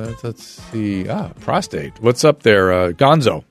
[0.10, 1.08] Uh, let's, see.
[1.08, 1.94] Ah, prostate.
[2.02, 3.44] What's up there, uh, Gonzo?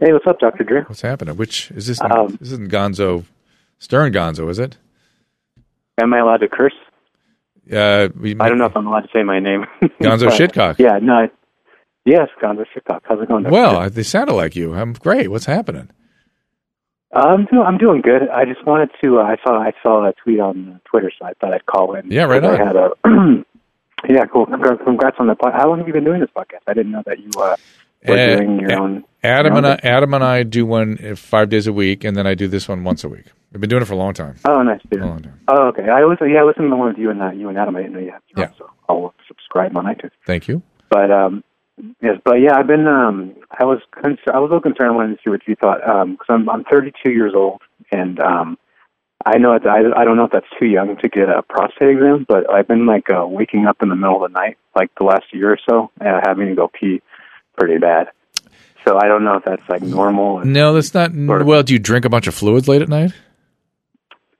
[0.00, 0.82] Hey, what's up, Doctor Drew?
[0.82, 1.36] What's happening?
[1.36, 2.00] Which is this?
[2.00, 3.24] Um, this isn't Gonzo,
[3.78, 4.76] Stern Gonzo, is it?
[6.00, 6.74] Am I allowed to curse?
[7.72, 9.66] Uh, we, I don't know if I'm allowed to say my name.
[10.00, 10.78] Gonzo But, Shitcock.
[10.78, 11.12] Yeah, no.
[11.14, 11.30] I,
[12.04, 13.00] yes, Gonzo Shitcock.
[13.04, 13.44] How's it going?
[13.44, 13.52] Dr.
[13.52, 13.90] Well, Drew?
[13.90, 14.74] They sounded like you.
[14.74, 15.30] I'm great.
[15.30, 15.90] What's happening?
[17.14, 17.62] I'm doing.
[17.64, 18.28] I'm doing good.
[18.30, 19.18] I just wanted to.
[19.20, 19.60] Uh, I saw.
[19.60, 22.10] I saw a tweet on the Twitter, so I thought I'd call in.
[22.10, 22.66] Yeah, right I on.
[22.66, 23.44] had a.
[24.08, 24.46] yeah, cool.
[24.46, 25.34] Congrats, on the.
[25.34, 25.52] podcast.
[25.54, 26.62] How long have you been doing this podcast?
[26.66, 27.56] I didn't know that you uh,
[28.06, 29.04] were Uh, doing your uh, own.
[29.22, 29.88] Adam your and I.
[29.88, 32.68] Adam and I do one uh, five days a week, and then I do this
[32.68, 33.26] one once a week.
[33.52, 34.36] We've been doing it for a long time.
[34.44, 35.02] Oh, nice, dude.
[35.02, 35.38] A long time.
[35.48, 35.88] Oh, okay.
[35.88, 36.30] I listen.
[36.30, 37.36] Yeah, I listened to the one with you and that.
[37.36, 37.76] You and Adam.
[37.76, 38.22] I didn't know you had.
[38.36, 38.50] Yeah.
[38.58, 40.10] So I'll subscribe on iTunes.
[40.26, 40.62] Thank you.
[40.90, 41.44] But um,
[42.00, 42.86] yes, but yeah, I've been.
[42.86, 43.80] Um, I was.
[43.92, 44.90] Con- I was a little concerned.
[44.90, 45.78] I wanted to see what you thought.
[46.08, 46.48] Because I'm.
[46.48, 47.60] I'm 32 years old,
[47.92, 48.58] and um,
[49.24, 49.80] I know it's, I.
[49.96, 52.86] I don't know if that's too young to get a prostate exam, but I've been
[52.86, 55.58] like uh, waking up in the middle of the night, like the last year or
[55.68, 57.02] so, uh, having to go pee
[57.56, 58.08] pretty bad.
[58.84, 60.44] So I don't know if that's like normal.
[60.44, 61.12] No, that's not.
[61.14, 61.46] Sort of.
[61.46, 63.12] Well, do you drink a bunch of fluids late at night?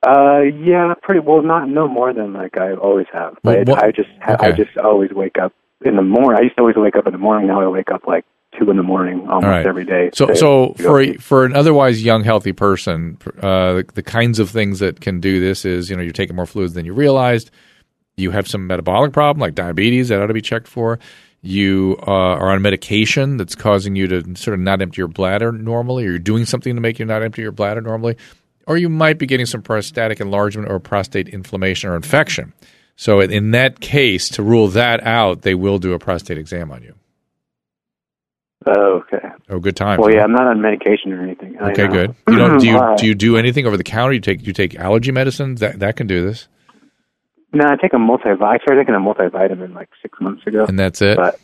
[0.04, 1.42] Uh, yeah, pretty well.
[1.42, 3.36] Not no more than like I always have.
[3.44, 5.52] Well, I just ha- I just always wake up
[5.84, 6.40] in the morning.
[6.40, 7.46] I used to always wake up in the morning.
[7.46, 8.24] Now I wake up like
[8.58, 9.66] two in the morning almost right.
[9.66, 10.10] every day.
[10.14, 14.50] So, so for a, for an otherwise young, healthy person, uh, the, the kinds of
[14.50, 17.50] things that can do this is, you know, you're taking more fluids than you realized.
[18.16, 20.98] You have some metabolic problem like diabetes that ought to be checked for.
[21.40, 25.50] You uh, are on medication that's causing you to sort of not empty your bladder
[25.50, 28.16] normally, or you're doing something to make you not empty your bladder normally,
[28.68, 32.52] or you might be getting some prostatic enlargement or prostate inflammation or infection.
[32.94, 36.82] So, in that case, to rule that out, they will do a prostate exam on
[36.82, 36.94] you.
[38.66, 39.28] Oh, okay.
[39.50, 40.00] Oh, good time.
[40.00, 41.56] Well, yeah, I'm not on medication or anything.
[41.60, 42.14] Okay, good.
[42.28, 42.98] You don't do you right.
[42.98, 44.12] do you do anything over the counter?
[44.12, 46.48] You take you take allergy medicines that that can do this,
[47.52, 48.24] No, I take a multi.
[48.28, 50.64] I started taking a multivitamin like six months ago.
[50.66, 51.16] and that's it.
[51.16, 51.38] But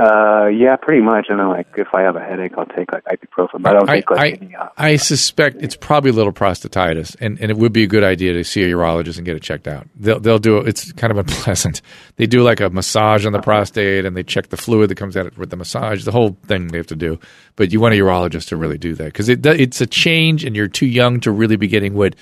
[0.00, 1.26] uh, yeah, pretty much.
[1.28, 3.60] And then like if I have a headache, I'll take like ibuprofen.
[3.60, 4.56] But I don't I, take like I, any.
[4.56, 8.02] Uh, I suspect it's probably a little prostatitis, and, and it would be a good
[8.02, 9.86] idea to see a urologist and get it checked out.
[9.94, 10.68] They'll they'll do it.
[10.68, 11.82] It's kind of unpleasant.
[12.16, 15.18] They do like a massage on the prostate, and they check the fluid that comes
[15.18, 16.04] out with the massage.
[16.04, 17.20] The whole thing they have to do.
[17.56, 20.56] But you want a urologist to really do that because it it's a change, and
[20.56, 22.16] you're too young to really be getting what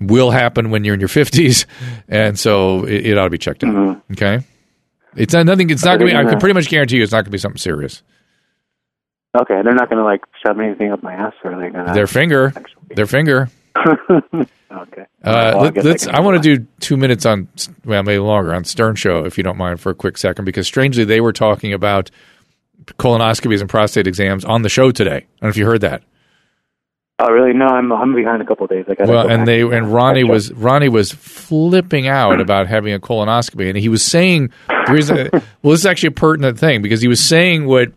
[0.00, 1.64] will happen when you're in your fifties,
[2.08, 3.72] and so it, it ought to be checked out.
[3.72, 4.12] Mm-hmm.
[4.14, 4.44] Okay.
[5.16, 5.70] It's not nothing.
[5.70, 6.26] It's not going to be.
[6.26, 8.02] I can pretty much guarantee you, it's not going to be something serious.
[9.36, 11.94] okay, they're not gonna like shove anything up my ass, or are they gonna?
[11.94, 12.94] Their finger, actually?
[12.94, 13.48] their finger.
[13.76, 14.42] okay.
[14.42, 14.44] Uh,
[15.24, 17.48] Well, let, guess I I, want to do two minutes on,
[17.84, 20.66] well, maybe longer on Stern Show, if you don't mind, for a quick second, because
[20.66, 22.10] strangely they were talking about
[22.98, 25.16] colonoscopies and prostate exams on the show today.
[25.16, 26.02] I don't know if you heard that.
[27.20, 27.52] Oh, really?
[27.52, 28.86] No, I'm I'm behind a couple of days.
[28.88, 32.66] I gotta Well, go and they and Ronnie catch was Ronnie was flipping out about
[32.66, 35.28] having a colonoscopy, and he was saying the reason.
[35.62, 37.92] well, this is actually a pertinent thing because he was saying what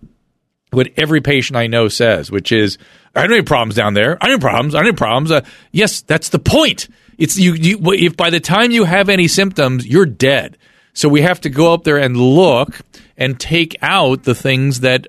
[0.71, 2.77] what every patient I know says, which is,
[3.15, 4.17] "I don't have any problems down there.
[4.21, 4.75] I don't have problems.
[4.75, 6.87] I don't have problems." Uh, yes, that's the point.
[7.17, 7.79] It's you, you.
[7.93, 10.57] If by the time you have any symptoms, you're dead.
[10.93, 12.81] So we have to go up there and look
[13.17, 15.07] and take out the things that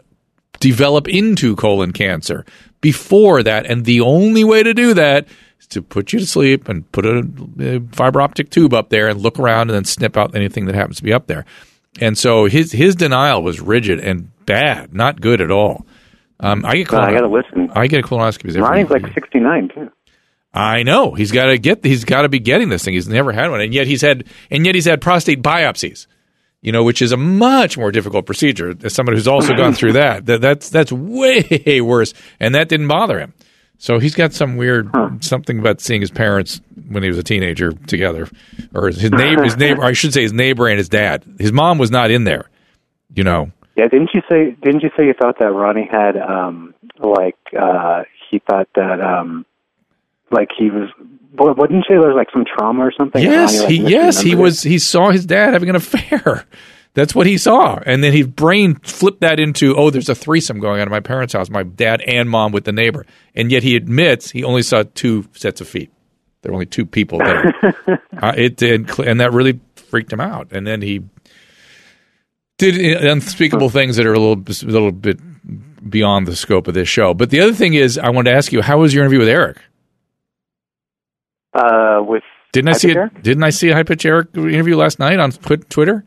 [0.60, 2.44] develop into colon cancer
[2.80, 3.66] before that.
[3.66, 5.26] And the only way to do that
[5.60, 7.26] is to put you to sleep and put a,
[7.60, 10.74] a fiber optic tube up there and look around and then snip out anything that
[10.74, 11.44] happens to be up there.
[12.00, 15.84] And so his his denial was rigid and bad, not good at all.
[16.40, 17.70] Um, I get No, I gotta listen.
[17.74, 18.02] I get a
[18.56, 19.14] every Ronnie's like week.
[19.14, 19.90] 69 too.
[20.54, 22.94] I know he's got to get he's got to be getting this thing.
[22.94, 26.06] He's never had one, and yet he's had and yet he's had prostate biopsies.
[26.60, 28.74] You know, which is a much more difficult procedure.
[28.82, 32.88] As somebody who's also gone through that, that that's that's way worse, and that didn't
[32.88, 33.32] bother him.
[33.78, 34.90] So he's got some weird
[35.20, 38.28] something about seeing his parents when he was a teenager together,
[38.74, 39.84] or his neighbor, his neighbor.
[39.84, 41.24] I should say his neighbor and his dad.
[41.38, 42.50] His mom was not in there.
[43.14, 43.52] You know.
[43.76, 44.56] Yeah, didn't you say?
[44.60, 49.46] Didn't you say you thought that Ronnie had um like uh he thought that um
[50.30, 50.88] like he was.
[51.32, 53.22] What didn't you say there was like some trauma or something?
[53.22, 54.42] Yes, like, he yes he misremembered it?
[54.42, 54.62] was.
[54.62, 56.46] He saw his dad having an affair.
[56.94, 60.58] That's what he saw, and then his brain flipped that into oh, there's a threesome
[60.58, 63.62] going on at my parents' house, my dad and mom with the neighbor, and yet
[63.62, 65.92] he admits he only saw two sets of feet.
[66.42, 67.54] There were only two people there.
[68.22, 70.48] uh, it did, and that really freaked him out.
[70.52, 71.04] And then he
[72.58, 75.18] did unspeakable things that are a little, a little bit
[75.88, 77.14] beyond the scope of this show.
[77.14, 79.28] But the other thing is, I wanted to ask you, how was your interview with
[79.28, 79.58] Erik?
[81.58, 83.22] Uh with Didn't I see it?
[83.22, 86.04] Didn't I see a high pitch Erik interview last night on Twitter?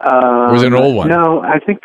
[0.00, 1.08] Um, was it an old one?
[1.08, 1.80] No, I think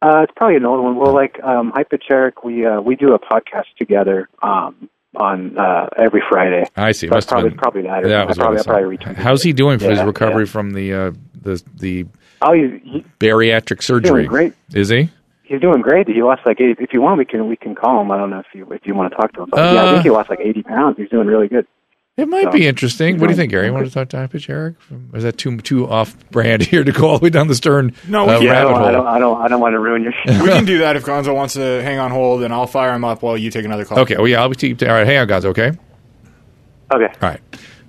[0.00, 0.96] uh, it's probably an old one.
[0.96, 5.88] Well, like um, Pitch Erik, we uh, we do a podcast together um, on uh,
[5.96, 6.64] every Friday.
[6.76, 7.08] I see.
[7.08, 8.04] So Must probably been- probably that.
[8.04, 10.50] That I was probably, I probably How's he doing for his recovery yeah.
[10.52, 12.06] from the uh, the the
[12.40, 14.26] Oh, he, he, bariatric surgery?
[14.26, 14.52] great.
[14.72, 15.10] Is he?
[15.48, 16.06] He's doing great.
[16.08, 16.76] He lost like eighty.
[16.82, 18.10] If you want, we can we can call him.
[18.10, 19.48] I don't know if you if you want to talk to him.
[19.50, 20.96] But yeah, I Uh, think he lost like eighty pounds.
[20.98, 21.66] He's doing really good.
[22.18, 23.18] It might So- be interesting.
[23.18, 23.66] What do you think, Gary?
[23.66, 24.74] You want to talk to High Pitch Erik?
[25.14, 27.92] Is that too too off brand here to go all the way down the stern
[28.08, 30.02] No, uh, can- Yeah, I don't, I don't I don't I don't want to ruin
[30.02, 30.42] your show.
[30.42, 33.04] we can do that if Gonzo wants to hang on hold, and I'll fire him
[33.04, 34.00] up while you take another call.
[34.00, 34.16] Okay.
[34.16, 34.82] Well, yeah, I'll be keep.
[34.82, 35.44] All right, hang on, guys.
[35.44, 35.70] Okay.
[36.92, 37.06] okay.
[37.22, 37.40] All right.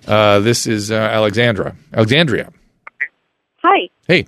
[0.07, 1.75] Uh, this is uh, Alexandra.
[1.93, 2.51] Alexandria.
[3.63, 3.89] Hi.
[4.07, 4.25] Hey.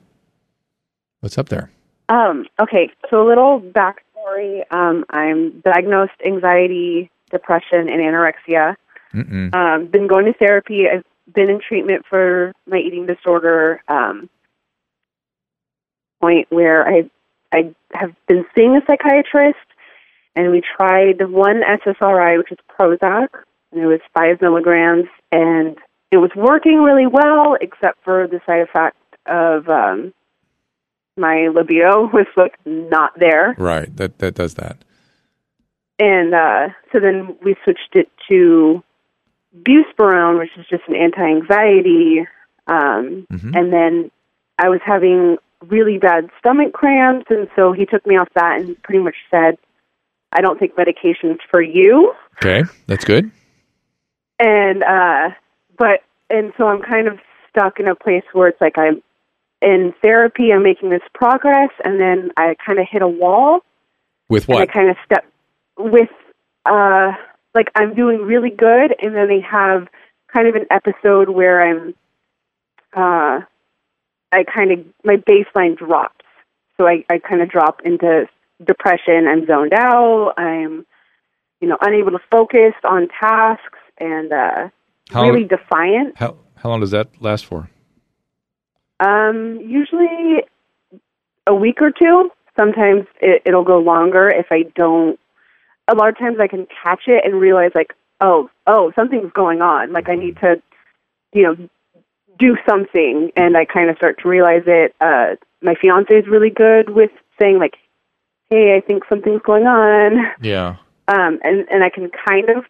[1.22, 1.70] What's up there?
[2.12, 4.64] Um, okay, so a little backstory.
[4.70, 8.76] Um, I'm diagnosed anxiety, depression, and anorexia.
[9.14, 9.54] Mm-mm.
[9.56, 10.88] Um, been going to therapy.
[10.90, 13.82] I've been in treatment for my eating disorder.
[13.88, 14.30] Um,
[16.20, 17.10] point where I
[17.54, 19.58] I have been seeing a psychiatrist,
[20.36, 23.28] and we tried one SSRI, which is Prozac,
[23.72, 25.78] and it was five milligrams, and
[26.12, 28.98] it was working really well, except for the side effect
[29.28, 30.14] of um,
[31.18, 33.56] my libido was like not there.
[33.58, 33.96] Right.
[33.98, 34.78] That that does that.
[36.00, 38.84] And uh, so then we switched it to
[39.64, 42.26] buspirone, which is just an anti-anxiety.
[42.68, 43.56] Um, Mhm.
[43.56, 44.12] And then
[44.58, 48.82] I was having really bad stomach cramps, and so he took me off that and
[48.84, 49.58] pretty much said,
[50.32, 53.30] "I don't take medications for you." Okay, that's good.
[54.40, 55.32] And uh,
[55.78, 57.20] but and so I'm kind of
[57.50, 59.04] stuck in a place where it's like I'm
[59.62, 63.60] in therapy, I'm making this progress, and then I kind of hit a wall.
[64.30, 64.62] With what?
[64.62, 65.26] I kind of step
[65.78, 66.10] with
[66.66, 67.12] uh
[67.54, 69.88] like I'm doing really good and then they have
[70.32, 71.94] kind of an episode where I'm
[72.96, 73.44] uh
[74.32, 76.26] I kind of my baseline drops.
[76.78, 78.28] So I I kind of drop into
[78.64, 80.86] depression, I'm zoned out, I'm
[81.60, 84.70] you know unable to focus on tasks and uh
[85.12, 86.18] How- really defiant.
[86.18, 87.70] How how long does that last for?
[89.02, 90.44] Um, usually
[91.48, 92.30] a week or two.
[92.58, 95.20] Sometimes it, it'll go longer if I don't.
[95.88, 99.62] A lot of times I can catch it and realize like, oh, oh, something's going
[99.62, 99.92] on.
[99.92, 100.62] Like I need to,
[101.34, 101.56] you know,
[102.38, 104.96] do something, and I kind of start to realize it.
[105.02, 107.74] Uh, my fiance is really good with saying like,
[108.50, 110.78] hey, I think something's going on, Yeah.
[111.08, 112.66] um, and and I can kind of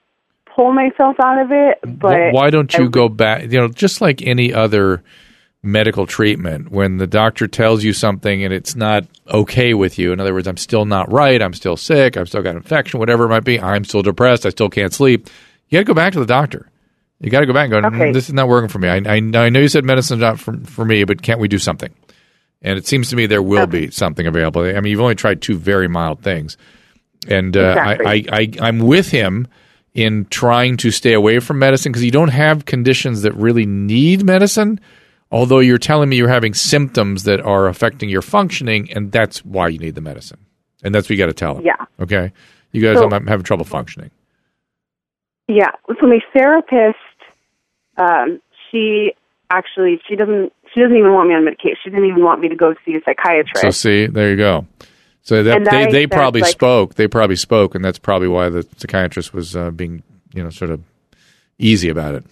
[0.55, 1.79] pull myself out of it.
[1.99, 3.43] But why don't you I- go back?
[3.43, 5.03] You know, just like any other
[5.63, 10.19] medical treatment, when the doctor tells you something and it's not okay with you, in
[10.19, 13.29] other words, I'm still not right, I'm still sick, I've still got infection, whatever it
[13.29, 15.29] might be, I'm still depressed, I still can't sleep.
[15.69, 16.67] You got to go back to the doctor.
[17.19, 17.89] You got to go back and go.
[17.89, 18.11] "Mm, Okay.
[18.11, 18.87] This is not working for me.
[18.89, 19.19] I, I, I
[19.49, 21.93] know you said medicine's not for, for me, but can't we do something?
[22.63, 24.63] And it seems to me there will be something available.
[24.63, 26.57] I mean, you've only tried two very mild things,
[27.27, 28.05] and uh, Exactly.
[28.07, 29.47] I, I, I, I'm with him
[29.93, 34.23] in trying to stay away from medicine because you don't have conditions that really need
[34.25, 34.79] medicine.
[35.31, 39.69] Although you're telling me you're having symptoms that are affecting your functioning, and that's why
[39.69, 40.39] you need the medicine,
[40.83, 41.65] and that's what you got to tell him.
[41.65, 41.85] Yeah.
[41.99, 42.33] Okay.
[42.73, 44.11] You guys, So- I'm, I'm having trouble functioning.
[45.47, 45.71] Yeah.
[45.87, 46.97] So my therapist,
[47.97, 49.13] um, she
[49.49, 51.77] actually she doesn't she doesn't even want me on medication.
[51.83, 53.61] She didn't even want me to go see a psychiatrist.
[53.61, 54.65] So see, there you go.
[55.23, 56.95] So that they, I they probably like- spoke.
[56.95, 60.71] They probably spoke, and that's probably why the psychiatrist was uh, being, you know, sort
[60.71, 60.81] of
[61.59, 62.23] easy about it,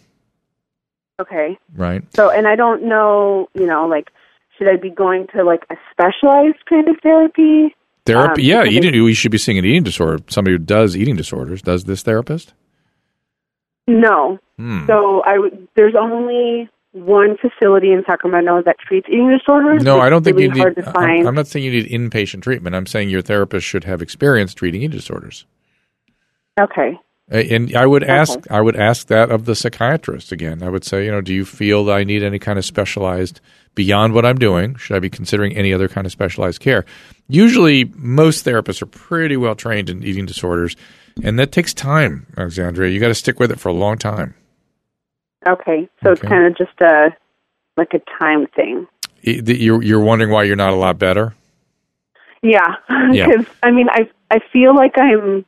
[1.20, 1.58] okay.
[1.76, 2.04] right?
[2.16, 4.10] So and I don't know, you know, like
[4.58, 7.76] should I be going to like a specialized kind of therapy?
[8.06, 8.72] Therapy, Um, yeah.
[8.72, 10.24] Eating, we should be seeing an eating disorder.
[10.30, 11.62] Somebody who does eating disorders.
[11.62, 12.54] Does this therapist?
[13.88, 14.40] No.
[14.58, 14.86] Hmm.
[14.88, 15.38] So I.
[15.76, 19.84] There's only one facility in Sacramento that treats eating disorders.
[19.84, 20.60] No, I don't think really you need.
[20.60, 21.28] hard to I'm- find.
[21.28, 22.76] I'm not saying you need inpatient treatment.
[22.76, 25.46] I'm saying your therapist should have experience treating eating disorders.
[26.60, 27.00] okay.
[27.32, 30.64] And I would ask, I would ask that of the psychiatrist again.
[30.64, 33.40] I would say, you know, do you feel that I need any kind of specialized
[33.76, 34.76] beyond what I'm doing?
[34.76, 36.86] Should I be considering any other kind of specialized care?
[37.28, 40.76] Usually, most therapists are pretty well trained in eating disorders,
[41.22, 42.92] and that takes time, Alexandria.
[42.92, 44.34] You got to stick with it for a long time.
[45.48, 47.10] Okay, so it's kind of just a
[47.78, 48.88] like a time thing.
[49.22, 51.36] You're you're wondering why you're not a lot better.
[52.42, 52.76] Yeah,
[53.12, 53.28] Yeah.
[53.28, 55.46] because I mean, I I feel like I'm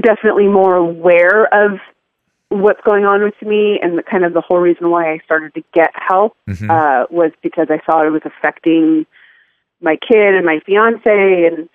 [0.00, 1.78] definitely more aware of
[2.50, 5.52] what's going on with me, and the, kind of the whole reason why I started
[5.54, 6.70] to get help Mhm.
[6.70, 9.06] uh, was because I saw it was affecting
[9.80, 11.68] my kid and my fiance, and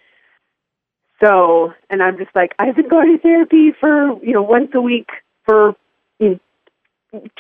[1.24, 4.82] so and I'm just like I've been going to therapy for you know once a
[4.82, 5.10] week
[5.46, 5.76] for
[6.20, 6.40] you know,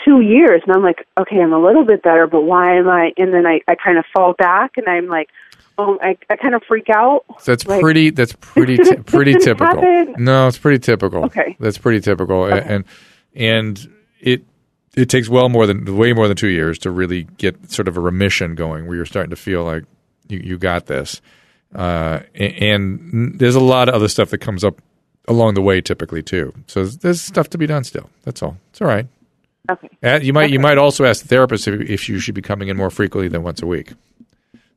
[0.06, 3.12] two years, and I'm like, okay, I'm a little bit better, but why am I?
[3.18, 5.30] And then I I kind of fall back, and I'm like.
[5.76, 7.26] Oh, I, I kind of freak out.
[7.46, 8.12] That's Like, pretty.
[8.12, 8.78] That's pretty.
[8.78, 9.82] T- pretty typical.
[9.82, 10.14] happen.
[10.24, 11.26] No, it's pretty typical.
[11.26, 11.58] Okay.
[11.60, 12.86] that's pretty typical, A- and
[13.34, 14.44] and it
[14.96, 17.98] it takes well more than way more than two years to really get sort of
[17.98, 19.86] a remission going, where you're starting to feel like
[20.28, 21.24] you you got this.
[21.74, 24.80] Uh, a- and there's a lot of other stuff that comes up
[25.28, 26.54] along the way, typically too.
[26.68, 28.12] So there's stuff to be done still.
[28.26, 28.58] That's all.
[28.70, 29.08] It's all right.
[29.72, 29.90] Okay.
[30.04, 32.68] Uh, you might you might also ask the therapist if, if you should be coming
[32.68, 33.94] in more frequently than once a week.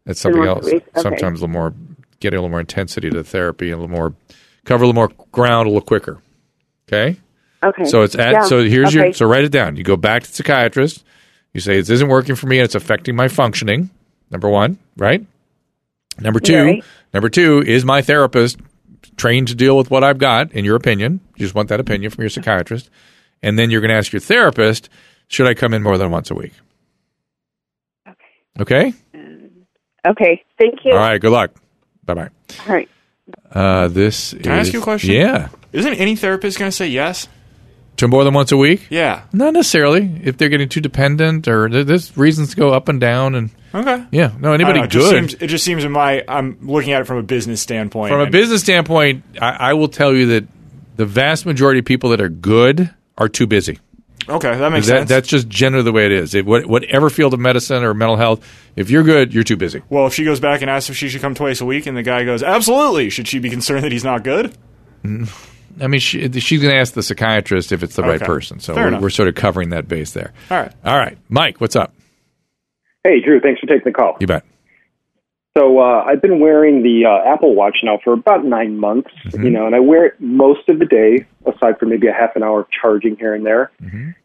[0.04, 0.66] That's something else.
[0.66, 0.80] okay.
[0.96, 1.74] Sometimes a little more,
[2.20, 4.14] get a little more intensity to the therapy, a little more,
[4.64, 6.18] cover a little more ground a little quicker.
[6.88, 7.18] Okay.
[7.64, 7.84] Okay.
[7.86, 8.44] So it's at Yeah.
[8.44, 9.76] so here's your so write it down.
[9.76, 11.02] You go back to the psychiatrist.
[11.52, 13.90] You say this isn't working for me and it's affecting my functioning.
[14.30, 15.24] Number one, right?
[16.20, 16.84] Number two, Right.
[17.12, 18.58] number two is my therapist
[19.16, 20.52] trained to deal with what I've got.
[20.52, 22.88] In your opinion, you just want that opinion from your psychiatrist,
[23.42, 24.88] and then you're going to ask your therapist,
[25.28, 26.52] should I come in more than once a week?
[28.08, 28.24] Okay.
[28.60, 28.92] Okay.
[30.06, 30.44] Okay.
[30.58, 30.92] Thank you.
[30.92, 31.20] All right.
[31.20, 31.52] Good luck.
[32.04, 32.28] Bye bye.
[32.68, 32.88] All right.
[33.50, 35.10] Uh, this Can I ask you a question?
[35.14, 35.48] Yeah.
[35.72, 37.26] Isn't any therapist going to say yes?
[37.96, 38.86] To more than once a week?
[38.90, 39.22] Yeah.
[39.32, 40.20] Not necessarily.
[40.22, 43.50] If they're getting too dependent, or there- there's reasons to go up and down, and
[43.74, 44.04] Okay.
[44.12, 45.30] yeah, no, anybody don't know, it just good.
[45.30, 48.10] seems- it just seems in my I'm looking at it from a business standpoint.
[48.12, 50.44] From a business standpoint, I, I will tell you that
[50.96, 53.78] the vast majority of people that are good are too busy.
[54.28, 55.08] Okay, that makes That- sense.
[55.08, 56.34] That's just generally the way it is.
[56.34, 59.82] It, what, whatever field of medicine or mental health, if you're good, you're too busy.
[59.88, 61.96] well, if she goes back and asks if she should come twice a week, and
[61.96, 64.56] the guy goes, "Absolutely," should she be concerned that he's not good?
[65.04, 65.82] Mm-hmm.
[65.82, 68.60] I mean, she, she's going to ask the psychiatrist if it's the right person.
[68.60, 70.32] So we're, we're sort of covering that base there.
[70.50, 70.72] All right.
[70.84, 71.94] All right, Mike, what's up?
[73.04, 74.16] Hey, Drew, thanks for taking the call.
[74.18, 74.44] You bet.
[75.56, 79.48] So uh, I've been wearing the uh, Apple Watch now for about nine months, you
[79.48, 82.42] know, and I wear it most of the day, aside from maybe a half an
[82.42, 83.70] hour charging here and there.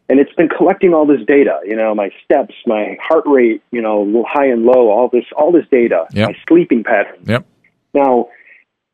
[0.09, 3.81] And it's been collecting all this data, you know, my steps, my heart rate, you
[3.81, 6.29] know, high and low, all this, all this data, Yep.
[6.29, 7.25] my sleeping patterns.
[7.29, 7.45] Yep.
[7.93, 8.27] Now,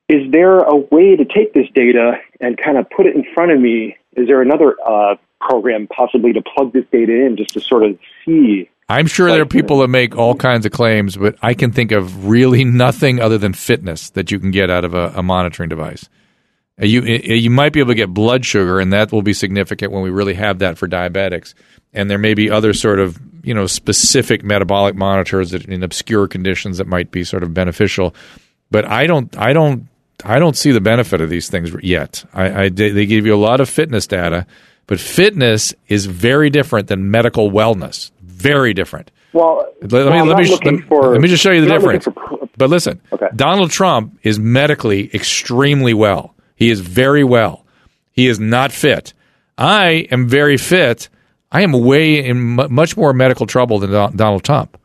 [0.07, 3.51] is there a way to take this data and kind of put it in front
[3.51, 3.97] of me?
[4.15, 7.97] Is there another uh, program possibly to plug this data in just to sort of
[8.23, 8.69] see?
[8.89, 11.91] I'm sure there are people that make all kinds of claims, but I can think
[11.91, 15.69] of really nothing other than fitness that you can get out of a, a monitoring
[15.69, 16.07] device.
[16.81, 19.33] Uh, You uh, you might be able to get blood sugar, and that will be
[19.33, 21.53] significant when we really have that for diabetics.
[21.93, 26.27] And there may be other sort of you know specific metabolic monitors that in obscure
[26.27, 28.15] conditions that might be sort of beneficial.
[28.71, 29.87] But I don't I don't
[30.23, 32.23] I don't see the benefit of these things yet.
[32.33, 34.45] I, I they give you a lot of fitness data,
[34.85, 38.11] but fitness is very different than medical wellness.
[38.37, 39.11] Very different.
[39.33, 41.81] Well, Let, well, me let me let, for- let me just show you the I'm
[41.81, 42.39] not looking difference.
[42.39, 43.27] for But listen, Okay.
[43.35, 46.33] Donald Trump is medically extremely well.
[46.55, 47.65] He is very well.
[48.11, 49.13] He is not fit.
[49.57, 51.09] I am very fit.
[51.51, 54.77] I am way in mu much more medical trouble than Don- Donald Trump.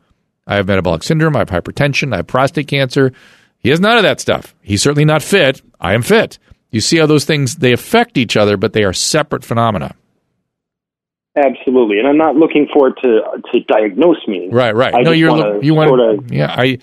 [0.47, 1.35] I have metabolic syndrome.
[1.35, 2.13] I have hypertension.
[2.13, 3.11] I have prostate cancer.
[3.59, 4.53] He has none of that stuff.
[4.61, 5.61] He's certainly not fit.
[5.79, 6.37] I am fit.
[6.71, 9.95] You see how those things they affect each other, but they are separate phenomena.
[11.35, 14.49] Absolutely, and I'm not looking for it to to diagnose me.
[14.51, 14.93] Right, right.
[14.93, 16.35] I no, you're wanna you want sort to.
[16.35, 16.77] Yeah, I.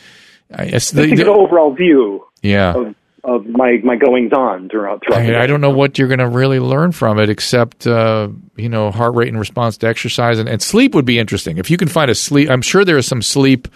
[0.52, 2.74] I it's the- an overall view yeah.
[2.74, 5.20] of of my my goings on throughout throughout.
[5.22, 5.44] I.
[5.44, 8.90] I don't know what you're going to really learn from it, except uh, you know
[8.90, 11.58] heart rate in response to exercise and, and sleep would be interesting.
[11.58, 13.68] If you can find a sleep, I'm sure there are some sleep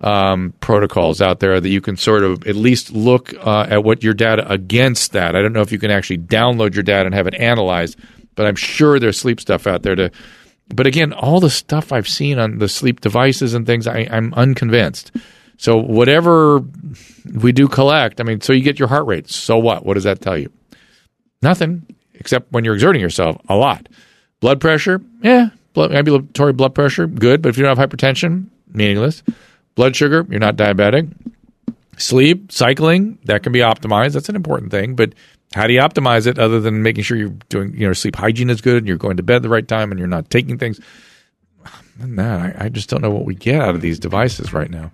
[0.00, 4.02] um, protocols out there that you can sort of at least look uh, at what
[4.02, 5.34] your data against that.
[5.34, 7.98] I don't know if you can actually download your data and have it analyzed,
[8.34, 10.10] but I'm sure there's sleep stuff out there to.
[10.68, 14.32] But again, all the stuff I've seen on the sleep devices and things, I, I'm
[14.34, 15.10] unconvinced.
[15.56, 16.60] So whatever
[17.34, 19.28] we do collect, I mean, so you get your heart rate.
[19.28, 19.84] So what?
[19.84, 20.50] What does that tell you?
[21.42, 23.88] Nothing, except when you're exerting yourself a lot.
[24.40, 27.42] Blood pressure, yeah, blood, ambulatory blood pressure, good.
[27.42, 29.22] But if you don't have hypertension, meaningless.
[29.74, 31.12] Blood sugar, you're not diabetic.
[31.98, 34.14] Sleep, cycling, that can be optimized.
[34.14, 34.94] That's an important thing.
[34.94, 35.14] But
[35.52, 38.50] How do you optimize it other than making sure you're doing, you know, sleep hygiene
[38.50, 40.80] is good and you're going to bed the right time and you're not taking things?
[41.98, 44.92] That, I, I just don't know what we get out of these devices right now.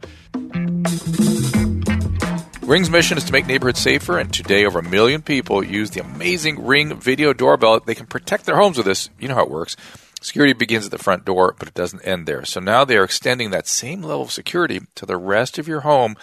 [2.63, 6.01] Ring's mission is to make neighborhoods safer, and today over a million people use the
[6.01, 7.79] amazing Ring video doorbell.
[7.79, 9.09] They can protect their homes with this.
[9.21, 9.77] You know how it works.
[10.21, 12.45] Security begins at the front door, but it doesn't end there.
[12.45, 15.83] So now they are extending that same level of security to the rest of your
[15.83, 16.17] home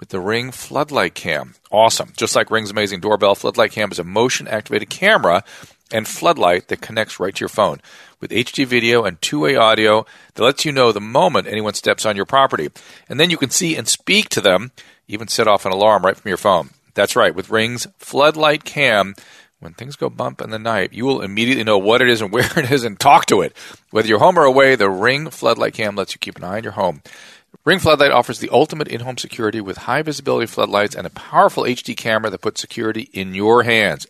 [0.00, 1.54] with the Ring Floodlight Cam.
[1.70, 2.12] Awesome.
[2.16, 5.44] Just like Ring's amazing doorbell, Floodlight Cam is a motion activated camera
[5.92, 7.80] and floodlight that connects right to your phone.
[8.20, 12.06] With HD video and two way audio that lets you know the moment anyone steps
[12.06, 12.68] on your property.
[13.08, 14.72] And then you can see and speak to them
[15.06, 16.70] even set off an alarm right from your phone.
[16.94, 19.14] That's right, with Ring's Floodlight Cam,
[19.58, 22.32] when things go bump in the night, you will immediately know what it is and
[22.32, 23.56] where it is and talk to it.
[23.90, 26.64] Whether you're home or away, the Ring Floodlight Cam lets you keep an eye on
[26.64, 27.02] your home.
[27.64, 31.64] Ring Floodlight offers the ultimate in home security with high visibility floodlights and a powerful
[31.64, 34.06] HD camera that puts security in your hands.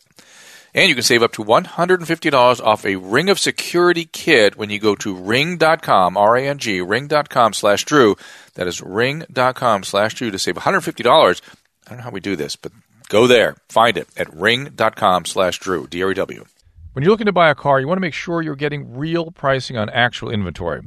[0.72, 4.78] And you can save up to $150 off a Ring of Security kit when you
[4.78, 8.16] go to ring.com, R A N G, ring.com slash Drew.
[8.54, 11.40] That is ring.com slash Drew to save $150.
[11.86, 12.70] I don't know how we do this, but
[13.08, 13.56] go there.
[13.68, 16.44] Find it at ring.com slash Drew, D R E W.
[16.92, 19.32] When you're looking to buy a car, you want to make sure you're getting real
[19.32, 20.82] pricing on actual inventory.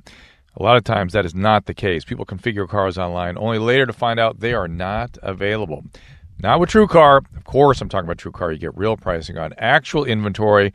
[0.55, 2.05] A lot of times that is not the case.
[2.05, 5.83] People configure cars online only later to find out they are not available.
[6.39, 7.25] Not with TrueCar.
[7.35, 8.53] Of course, I'm talking about TrueCar.
[8.53, 10.73] You get real pricing on actual inventory.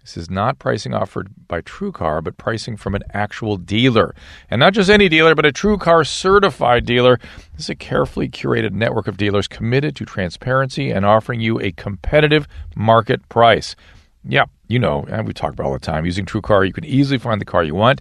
[0.00, 4.14] This is not pricing offered by TrueCar, but pricing from an actual dealer.
[4.48, 7.18] And not just any dealer, but a TrueCar certified dealer.
[7.54, 11.72] This is a carefully curated network of dealers committed to transparency and offering you a
[11.72, 12.46] competitive
[12.76, 13.74] market price.
[14.22, 16.04] Yeah, you know, and we talk about all the time.
[16.04, 18.00] Using TrueCar, you can easily find the car you want.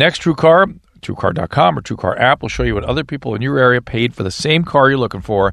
[0.00, 3.82] Next, TrueCar, TrueCar.com or TrueCar app will show you what other people in your area
[3.82, 5.52] paid for the same car you're looking for.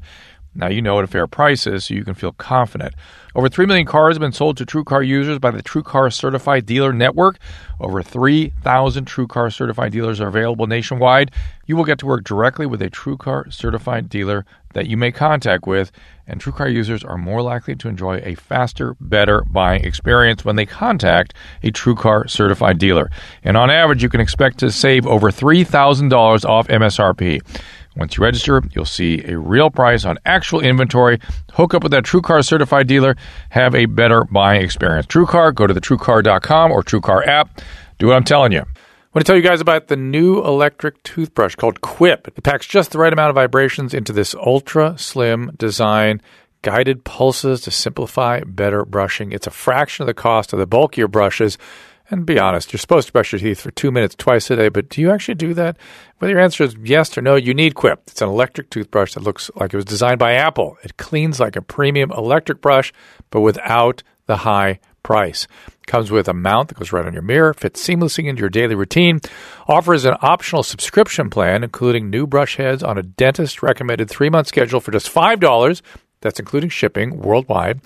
[0.58, 2.94] Now you know what a fair price is, so you can feel confident.
[3.36, 6.92] Over 3 million cars have been sold to TrueCar users by the TrueCar Certified Dealer
[6.92, 7.38] Network.
[7.78, 11.30] Over 3,000 TrueCar Certified dealers are available nationwide.
[11.66, 14.44] You will get to work directly with a TrueCar Certified dealer
[14.74, 15.92] that you make contact with,
[16.26, 20.66] and TrueCar users are more likely to enjoy a faster, better buying experience when they
[20.66, 23.10] contact a TrueCar Certified dealer.
[23.44, 27.40] And on average, you can expect to save over $3,000 off MSRP.
[27.98, 31.18] Once you register, you'll see a real price on actual inventory.
[31.52, 33.16] Hook up with that TrueCar certified dealer.
[33.50, 35.06] Have a better buying experience.
[35.06, 37.60] TrueCar, go to the TrueCar.com or TrueCar app.
[37.98, 38.60] Do what I'm telling you.
[38.60, 42.28] I want to tell you guys about the new electric toothbrush called Quip.
[42.28, 46.22] It packs just the right amount of vibrations into this ultra slim design,
[46.62, 49.32] guided pulses to simplify better brushing.
[49.32, 51.58] It's a fraction of the cost of the bulkier brushes
[52.10, 54.68] and be honest, you're supposed to brush your teeth for two minutes twice a day,
[54.68, 55.76] but do you actually do that?
[56.18, 58.02] Whether your answer is yes or no, you need Quip.
[58.06, 60.78] It's an electric toothbrush that looks like it was designed by Apple.
[60.82, 62.92] It cleans like a premium electric brush,
[63.30, 65.46] but without the high price.
[65.86, 68.74] Comes with a mount that goes right on your mirror, fits seamlessly into your daily
[68.74, 69.20] routine,
[69.66, 74.48] offers an optional subscription plan, including new brush heads on a dentist recommended three month
[74.48, 75.82] schedule for just $5.
[76.20, 77.80] That's including shipping worldwide.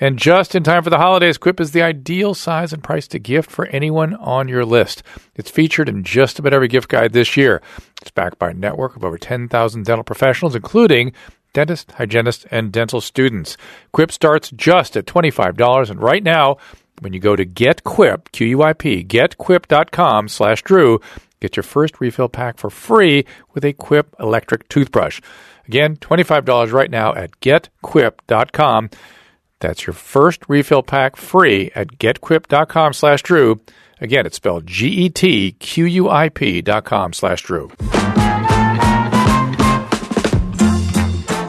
[0.00, 3.18] And just in time for the holidays, Quip is the ideal size and price to
[3.18, 5.02] gift for anyone on your list.
[5.36, 7.60] It's featured in just about every gift guide this year.
[8.00, 11.12] It's backed by a network of over 10,000 dental professionals, including
[11.52, 13.58] dentists, hygienists, and dental students.
[13.92, 15.90] Quip starts just at $25.
[15.90, 16.56] And right now,
[17.00, 21.00] when you go to GetQuip, Q-U-I-P, getquip.com slash Drew,
[21.40, 25.20] get your first refill pack for free with a Quip electric toothbrush.
[25.66, 28.88] Again, $25 right now at getquip.com
[29.60, 33.60] that's your first refill pack free at getquip.com slash Drew.
[34.00, 37.70] Again, it's spelled G-E-T-Q-U-I-P dot com slash Drew.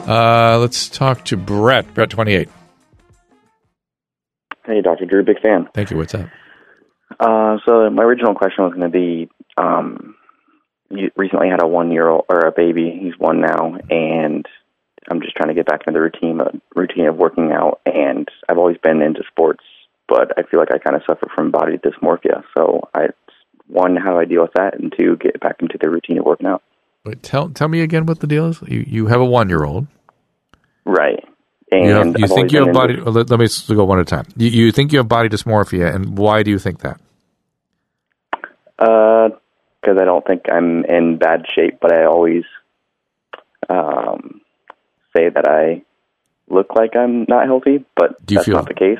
[0.06, 1.94] Uh, let's talk to Brett.
[1.94, 2.48] Brett, 28.
[4.66, 5.06] Hey, Dr.
[5.06, 5.68] Drew, big fan.
[5.74, 5.96] Thank you.
[5.96, 6.28] What's up?
[7.18, 10.16] Uh, so my original question was going to be, um,
[10.90, 12.98] you recently had a one-year-old or a baby.
[13.00, 14.46] He's one now, and
[15.10, 18.28] I'm just trying to get back into the routine uh, routine of working out, and
[18.48, 19.64] I've always been into sports,
[20.08, 22.42] but I feel like I kind of suffer from body dysmorphia.
[22.56, 23.08] So I
[23.66, 26.24] one, how do I deal with that, and two, get back into the routine of
[26.24, 26.62] working out.
[27.04, 28.60] Wait, tell tell me again what the deal is.
[28.66, 29.86] You you have a one year old,
[30.84, 31.24] right?
[31.72, 32.94] And you, have, you think you have body.
[32.94, 34.26] Into, let, let, me go one at a time.
[34.36, 37.00] You, you think you have body dysmorphia, and why do you think that?
[38.78, 39.30] Uh,
[39.80, 42.44] because I don't think I'm in bad shape, but I always
[43.68, 44.41] um
[45.16, 45.82] say that I
[46.48, 48.98] look like I'm not healthy, but Do you that's feel, not the case.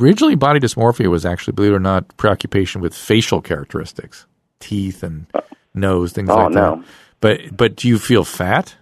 [0.00, 4.26] Originally, body dysmorphia was actually, believe it or not, preoccupation with facial characteristics,
[4.60, 5.40] teeth and uh,
[5.74, 6.76] nose, things oh, like no.
[6.76, 6.84] that.
[7.20, 8.76] But but do you feel fat?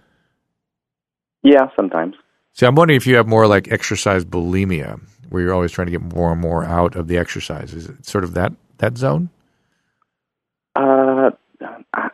[1.43, 2.15] Yeah, sometimes.
[2.53, 5.91] See, I'm wondering if you have more like exercise bulimia, where you're always trying to
[5.91, 7.73] get more and more out of the exercise.
[7.73, 9.29] Is it sort of that that zone?
[10.75, 11.31] Uh,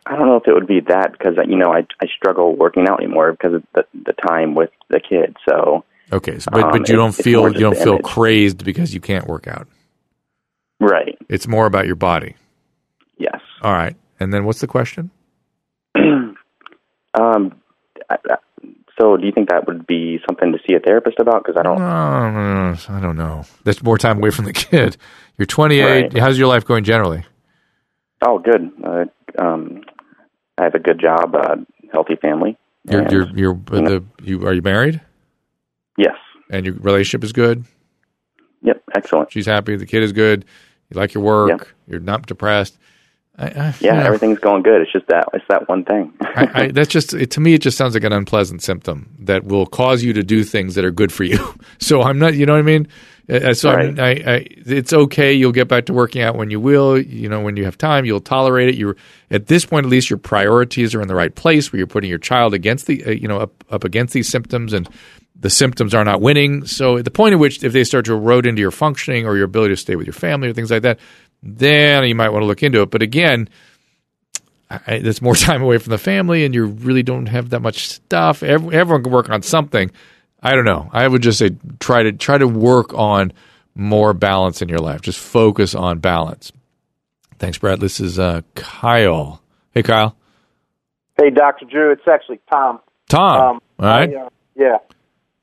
[0.06, 2.86] I, don't know if it would be that because you know I I struggle working
[2.88, 5.34] out anymore because of the the time with the kids.
[5.48, 8.04] So Okay, so, but Um, but you don't feel you don't feel image.
[8.04, 9.66] crazed because you can't work out.
[10.80, 12.36] right, It's more about your body.
[13.18, 13.40] yes.
[13.62, 15.10] All right, and then what's the question?
[17.14, 17.52] Um,
[18.10, 18.36] I, I,
[19.00, 21.42] so do you think that would be something to see a therapist about?
[21.44, 21.78] Because I don't.
[21.78, 23.44] No, no, no, I don't know.
[23.64, 24.96] That's more time away from the kid.
[25.38, 25.82] You're 28.
[25.84, 26.18] Right.
[26.18, 27.24] How's your life going generally?
[28.20, 28.70] Oh, good.
[28.84, 29.04] Uh,
[29.42, 29.82] um,
[30.58, 31.56] I have a good job, uh,
[31.92, 32.56] healthy family.
[32.88, 35.00] You're you're you're the you are you married?
[35.98, 36.16] yes.
[36.50, 37.64] And your relationship is good.
[38.62, 38.82] Yep.
[38.94, 39.32] Excellent.
[39.32, 39.76] She's happy.
[39.76, 40.44] The kid is good.
[40.90, 41.48] You like your work.
[41.48, 41.68] Yep.
[41.88, 42.78] You're not depressed.
[43.38, 44.80] I, I, Yeah, everything's going good.
[44.82, 46.12] It's just that it's that one thing.
[46.20, 47.54] I, that's just it, to me.
[47.54, 50.84] It just sounds like an unpleasant symptom that will cause you to do things that
[50.84, 51.38] are good for you.
[51.78, 52.34] So I'm not.
[52.34, 52.88] You know what I mean?
[53.28, 55.32] Uh, So I'm, I, I, it's okay.
[55.32, 56.98] You'll get back to working out when you will.
[56.98, 58.76] You know, when you have time, you'll tolerate it.
[58.76, 58.96] You're
[59.30, 62.08] at this point, at least, your priorities are in the right place where you're putting
[62.08, 64.88] your child against the, uh, you know, up up against these symptoms, and
[65.38, 66.64] the symptoms are not winning.
[66.66, 69.36] So at the point at which, if they start to erode into your functioning or
[69.36, 70.98] your ability to stay with your family or things like that,
[71.42, 72.90] then you might want to look into it.
[72.90, 73.48] But again,
[74.70, 77.88] I, there's more time away from the family, and you really don't have that much
[77.88, 78.42] stuff.
[78.42, 79.90] Every, everyone can work on something.
[80.42, 80.90] I don't know.
[80.92, 83.32] I would just say try to try to work on
[83.74, 85.00] more balance in your life.
[85.00, 86.52] Just focus on balance.
[87.38, 87.80] Thanks, Brad.
[87.80, 89.42] This is uh, Kyle.
[89.72, 90.16] Hey, Kyle.
[91.18, 91.66] Hey, Dr.
[91.66, 92.80] Drew, it's actually Tom.
[93.08, 93.40] Tom.
[93.40, 94.10] Um, All right.
[94.10, 94.78] I, uh, yeah.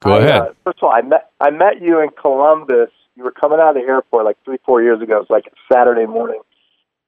[0.01, 0.41] Go I, ahead.
[0.41, 2.89] Uh, first of all, I met I met you in Columbus.
[3.16, 5.18] You were coming out of the airport like three, four years ago.
[5.18, 6.41] It was like Saturday morning,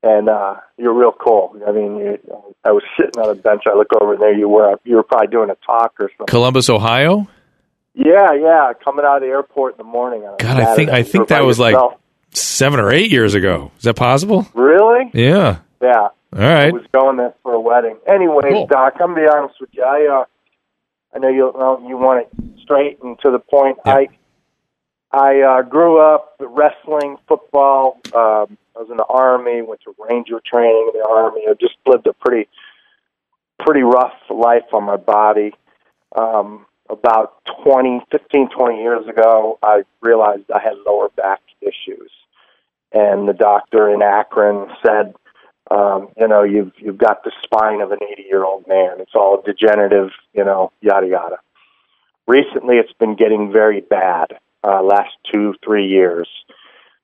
[0.04, 1.60] and uh, you were real cool.
[1.68, 2.18] I mean, you,
[2.64, 3.64] I was sitting on a bench.
[3.66, 4.76] I look over, and there you were.
[4.84, 6.28] You were probably doing a talk or something.
[6.28, 7.28] Columbus, Ohio.
[7.94, 8.74] Yeah, yeah.
[8.84, 10.22] Coming out of the airport in the morning.
[10.40, 11.76] God, I think I think that was like
[12.32, 13.72] seven or eight years ago.
[13.78, 14.48] Is that possible?
[14.54, 15.10] really.
[15.14, 15.60] Yeah.
[15.82, 16.10] Yeah.
[16.34, 16.68] All right.
[16.68, 17.98] I was going there for a wedding.
[18.08, 18.68] Anyways, Cool.
[18.68, 19.84] Doc, I'm gonna be honest with you.
[19.84, 20.26] I uh,
[21.16, 23.78] I know you well, you want it straight and to the point.
[23.86, 24.10] I
[25.16, 28.02] I uh, grew up wrestling, football.
[28.08, 29.62] Um, I was in the army.
[29.62, 31.44] Went to ranger training in the army.
[31.50, 32.50] I just lived a pretty
[33.60, 35.54] pretty rough life on my body.
[36.18, 42.12] Um, about 20, 15, 20 years ago, I realized I had lower back issues,
[42.92, 45.16] and the doctor in Akron said
[45.72, 49.00] um, you know, you've you've got the spine of an 80 year old man.
[49.00, 51.38] It's all degenerative, you know, yada yada.
[52.28, 54.38] Recently, it's been getting very bad.
[54.66, 56.28] Uh, last two three years,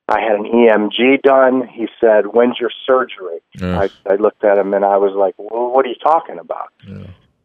[0.07, 1.67] I had an EMG done.
[1.67, 3.79] He said, "When's your surgery?" Yeah.
[3.81, 6.69] I, I looked at him and I was like, "Well, what are you talking about?"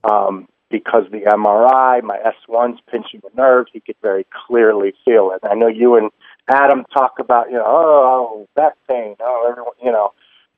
[0.05, 3.67] Um, because the MRI, my S1's pinching the nerve.
[3.73, 5.41] He could very clearly feel it.
[5.49, 6.11] I know you and
[6.49, 9.17] Adam talk about, you know, oh, back pain.
[9.21, 10.13] Oh, everyone, you know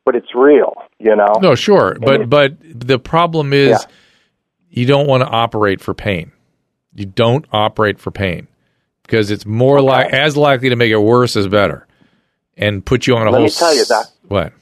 [0.08, 1.34] but it's real, you know.
[1.42, 3.76] No, sure, And but but the problem is Yeah.
[4.70, 6.32] you don't want to operate for pain.
[6.94, 8.48] You don't operate for pain
[9.08, 11.86] because it's more like as likely to make it worse as better,
[12.58, 13.44] and put you on a Let whole.
[13.46, 14.06] me tell you, Doc.
[14.28, 14.52] What?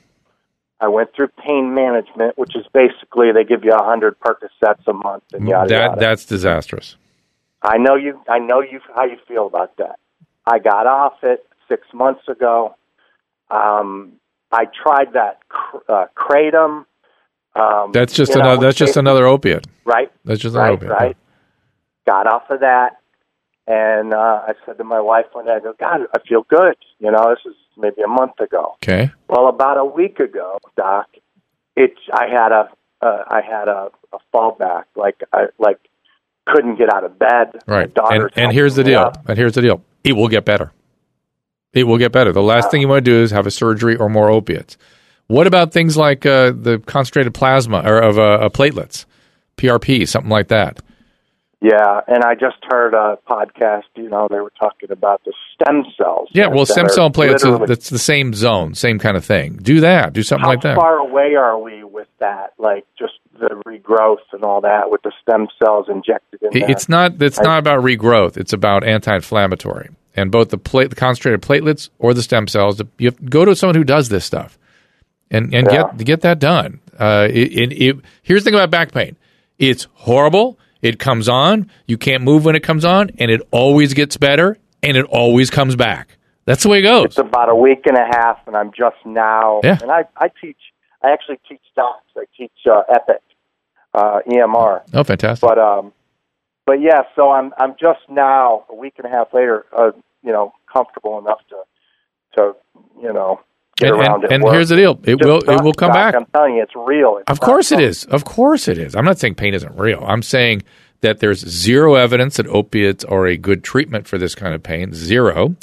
[0.80, 4.92] I went through pain management, which is basically they give you a hundred Percocets a
[4.92, 6.00] month and yada that yada.
[6.00, 6.96] that's disastrous.
[7.62, 8.20] I know you.
[8.28, 8.80] I know you.
[8.94, 9.98] How you feel about that?
[10.46, 12.76] I got off it six months ago.
[13.50, 14.12] Um,
[14.52, 16.84] I tried that cr- uh, kratom.
[17.56, 18.66] Um, That's just you know, another.
[18.66, 19.66] That's just another opiate.
[19.84, 20.12] right.
[20.24, 20.90] That's just another right, opiate.
[20.92, 21.16] right.
[22.06, 22.98] Got off of that,
[23.66, 26.76] and uh, I said to my wife one day, "I go, God, I feel good."
[26.98, 28.76] You know, this is maybe a month ago.
[28.82, 29.10] Okay.
[29.28, 31.06] Well, about a week ago, Doc,
[31.76, 32.68] it's I had a
[33.02, 35.78] uh, I had a, a fallback, like I like
[36.46, 37.60] couldn't get out of bed.
[37.66, 37.90] Right.
[37.96, 39.00] And, and here's the deal.
[39.00, 39.28] up.
[39.28, 39.82] And here's the deal.
[40.04, 40.72] It will get better.
[41.72, 42.32] It will get better.
[42.32, 44.78] The last thing you want to do is have a surgery or more opiates.
[45.26, 49.04] What about things like uh, the concentrated plasma or of uh, platelets,
[49.56, 50.80] PRP, something like that?
[51.68, 53.84] Yeah, and I just heard a podcast.
[53.96, 56.28] You know, they were talking about the stem cells.
[56.32, 59.58] Yeah, well, stem cell literally- that's the same zone, same kind of thing.
[59.62, 60.12] Do that.
[60.12, 60.74] Do something like that.
[60.76, 62.52] How far away are we with that?
[62.58, 66.70] Like just the regrowth and all that with the stem cells injected in It- there?
[66.70, 67.20] It's not.
[67.20, 68.36] It's I- not about regrowth.
[68.36, 72.80] It's about anti-inflammatory, and both the plate, the concentrated platelets, or the stem cells.
[72.98, 74.56] You have, go to someone who does this stuff,
[75.30, 75.84] and and Yeah.
[75.96, 76.80] get get that done.
[76.98, 79.16] Uh, it, it, here's the thing about back pain.
[79.58, 80.58] It's horrible.
[80.82, 81.70] It comes on.
[81.86, 85.50] You can't move when it comes on, and it always gets better, and it always
[85.50, 86.16] comes back.
[86.44, 87.06] That's the way it goes.
[87.06, 89.60] It's about a week and a half, and I'm just now.
[89.64, 89.78] Yeah.
[89.82, 90.58] And I, I teach.
[91.02, 92.06] I actually teach docs.
[92.16, 93.22] I teach uh, Epic,
[93.94, 94.82] uh, EMR.
[94.94, 95.46] Oh, fantastic.
[95.46, 95.92] But um,
[96.66, 99.90] but yeah, so I'm I'm just now a week and a half later, uh,
[100.22, 101.56] you know, comfortable enough to
[102.36, 102.56] to
[103.00, 103.40] you know
[103.76, 104.32] get And, around and, it.
[104.32, 104.52] and work.
[104.54, 106.14] here's the deal: it Just will it will come back.
[106.14, 107.18] I'm telling you, it's real.
[107.18, 108.04] It's Of course it is.
[108.04, 108.94] Of course it is.
[108.96, 110.02] I'm not saying pain isn't real.
[110.06, 110.62] I'm saying
[111.02, 114.92] that there's zero evidence that opiates are a good treatment for this kind of pain.
[114.94, 115.56] Zero.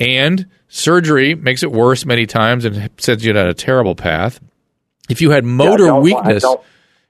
[0.00, 4.40] And surgery makes it worse many times and sends you down a terrible path.
[5.08, 6.44] If you had motor don't- weakness,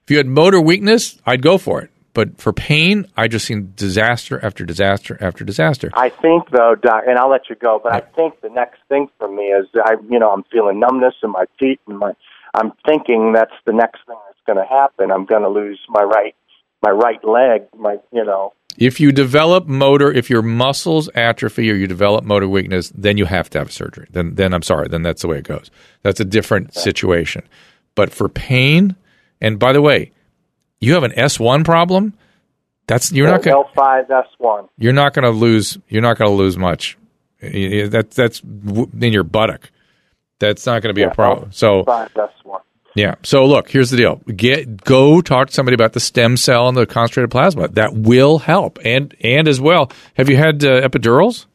[0.03, 1.89] if you had motor weakness, I'd go for it.
[2.15, 5.91] But for pain, I just seen disaster after disaster after disaster.
[5.93, 9.09] I think though, Doc, and I'll let you go, but I think the next thing
[9.19, 12.13] for me is I, you know, I'm feeling numbness in my feet and my.
[12.53, 15.11] I'm thinking that's the next thing that's going to happen.
[15.11, 16.33] I'm going to lose my right,
[16.81, 17.67] my right leg.
[17.77, 22.47] My, you know, If you develop motor, if your muscles atrophy or you develop motor
[22.47, 24.07] weakness, then you have to have surgery.
[24.11, 24.87] Then, then I'm sorry.
[24.87, 25.69] Then that's the way it goes.
[26.01, 27.43] That's a different situation.
[27.93, 28.95] But for pain,
[29.41, 30.11] and by the way,
[30.85, 32.13] you have an S1 problem.
[32.87, 33.55] That's you're not going.
[33.55, 34.67] L five S one.
[34.77, 35.77] You're not going to lose.
[35.89, 36.97] You're not going to lose much.
[37.41, 39.71] That that's in your buttock.
[40.39, 41.51] That's not going to be a problem.
[41.51, 42.61] So Five S one.
[42.95, 43.15] yeah.
[43.23, 44.17] So look, here's the deal.
[44.35, 47.69] Get go talk to somebody about the stem cell and the concentrated plasma.
[47.69, 48.77] That will help.
[48.85, 51.47] And and as well, have you had uh, epidurals?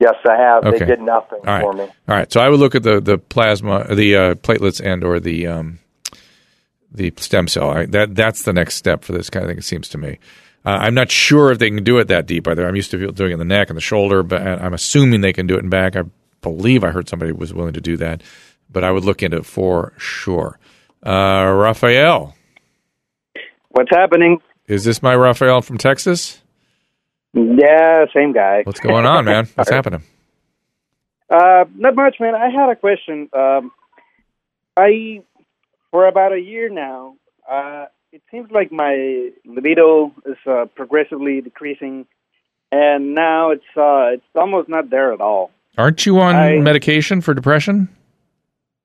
[0.00, 0.64] Yes, I have.
[0.64, 0.78] Okay.
[0.80, 1.62] They did nothing All right.
[1.62, 1.82] for me.
[1.82, 2.32] All right.
[2.32, 5.78] So I would look at the the plasma, the uh, platelets, and or the um,
[6.90, 7.70] the stem cell.
[7.70, 9.58] I, that that's the next step for this kind of thing.
[9.58, 10.18] It seems to me.
[10.64, 12.66] Uh, I'm not sure if they can do it that deep either.
[12.66, 15.32] I'm used to doing it in the neck and the shoulder, but I'm assuming they
[15.32, 15.96] can do it in back.
[15.96, 16.02] I
[16.42, 18.22] believe I heard somebody was willing to do that,
[18.70, 20.58] but I would look into it for sure.
[21.04, 22.34] Uh, Raphael,
[23.68, 24.40] What's happening?
[24.66, 26.40] is this my Raphael from Texas?
[27.34, 28.62] Yeah, same guy.
[28.64, 29.46] What's going on, man?
[29.54, 30.02] What's happening?
[31.30, 32.34] Uh, not much, man.
[32.34, 33.28] I had a question.
[33.32, 33.70] Um,
[34.76, 35.22] I,
[35.90, 37.16] for about a year now,
[37.50, 42.06] uh, it seems like my libido is uh, progressively decreasing,
[42.72, 45.50] and now it's uh, it's almost not there at all.
[45.76, 47.88] Aren't you on I- medication for depression?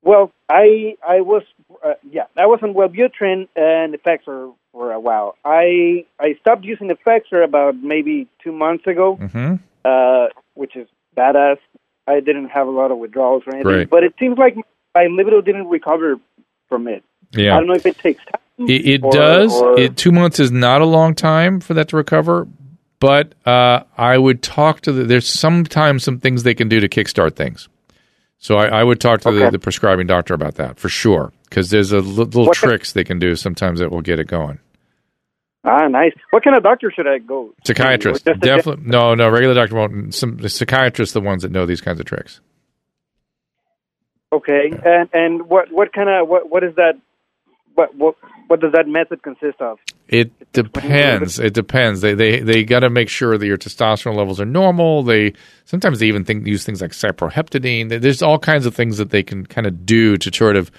[0.01, 1.43] Well, I I was
[1.83, 5.35] uh, yeah I was on Wellbutrin and Effexor for a while.
[5.45, 9.55] I I stopped using Effexor about maybe two months ago, Mm-hmm.
[9.85, 11.57] uh, which is badass.
[12.05, 13.89] I didn't have a lot of withdrawals or anything, Great.
[13.89, 14.55] but it seems like
[14.93, 16.17] my libido didn't recover
[16.69, 17.03] from it.
[17.31, 17.55] Yeah.
[17.55, 18.67] I don't know if it takes time.
[18.69, 19.53] It, it or- does.
[19.53, 22.47] or- It, two months is not a long time for that to recover,
[22.99, 25.03] but uh, I would talk to the.
[25.03, 27.67] There's sometimes some things they can do to kickstart things.
[28.37, 29.49] So I, I would talk to the, Okay.
[29.51, 33.03] the prescribing doctor about that for sure, because there's a little What the- tricks they
[33.03, 34.59] can do sometimes that will get it going.
[35.65, 36.11] ah, nice.
[36.31, 37.53] What kind of doctor should I go?
[37.65, 38.85] Psychiatrist, Or just a- definitely.
[38.85, 40.13] No, no, regular doctor won't.
[40.13, 42.41] Some the psychiatrists, the ones that know these kinds of tricks.
[44.33, 46.93] Okay, and and what what kind of what what is that?
[47.75, 48.15] What what
[48.47, 49.77] what does that method consist of?
[50.07, 51.39] It depends.
[51.39, 52.01] It depends.
[52.01, 55.03] They they they got to make sure that your testosterone levels are normal.
[55.03, 55.33] They
[55.65, 58.01] sometimes they even think use things like cyproheptadine.
[58.01, 60.71] There's all kinds of things that they can kind of do to sort of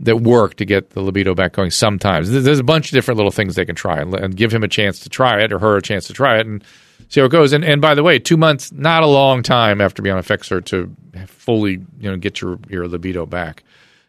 [0.00, 1.70] that work to get the libido back going.
[1.70, 4.64] Sometimes There's- a bunch of different little things they can try and, and give him
[4.64, 6.64] a chance to try it or her a chance to try it and
[7.08, 7.52] see how it goes.
[7.52, 10.64] And and by the way, two months not a long time after being on Effexor
[10.66, 10.94] to
[11.26, 13.64] fully you know get your your libido back.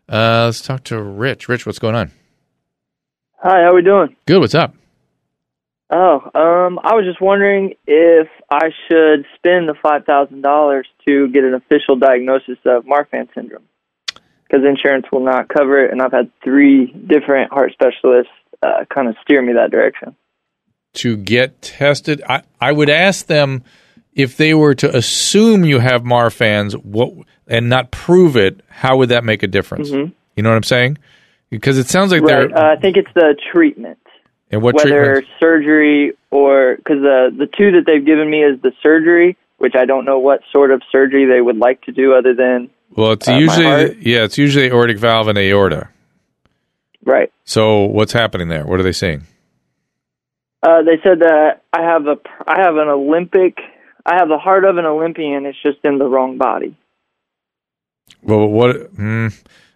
[0.10, 1.48] Uh, let's talk to Rich.
[1.48, 2.12] Rich, what's going on?
[3.38, 4.16] Hi, how are we doing?
[4.26, 4.40] Good.
[4.40, 4.76] What's up?
[5.90, 11.28] Oh, um, I was just wondering if I should spend the five thousand dollars to
[11.30, 13.68] get an official diagnosis of Marfan syndrome,
[14.08, 18.32] because insurance will not cover it, and I've had three different heart specialists
[18.64, 20.16] uh, kind of steer me that direction.
[20.94, 22.22] To get tested.
[22.28, 23.64] I, I would ask them
[24.14, 27.14] if they were to assume you have Marfan's what
[27.48, 29.90] and not prove it, how would that make a difference?
[29.92, 30.14] Mhm.
[30.36, 30.98] You know what I'm saying?
[31.50, 32.50] Because it sounds like right.
[32.50, 34.00] they're Uh, I think it's the treatment,
[34.52, 38.72] and what whether surgery or because the the two that they've given me is the
[38.82, 42.34] surgery, which I don't know what sort of surgery they would like to do other
[42.34, 45.90] than Well, it's uh, usually yeah, it's usually aortic valve and aorta.
[47.04, 47.32] right.
[47.46, 48.66] So what's happening there?
[48.66, 49.24] What are they saying?
[50.64, 52.16] Uh, they said that I have a
[52.48, 53.58] I have an Olympic
[54.06, 55.46] I have the heart of an Olympian.
[55.46, 56.76] It's just in the wrong body.
[58.22, 58.76] Well, what?
[58.92, 59.28] Hmm,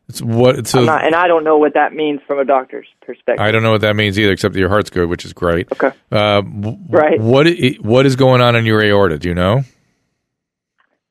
[0.09, 0.67] it's what?
[0.67, 3.39] So not, and I don't know what that means from a doctor's perspective.
[3.39, 5.71] I don't know what that means either, except that your heart's good, which is great.
[5.71, 5.91] Okay.
[6.11, 7.19] Uh, w- Right.
[7.19, 7.47] What
[7.79, 9.17] what is going on in your aorta?
[9.17, 9.63] Do you know?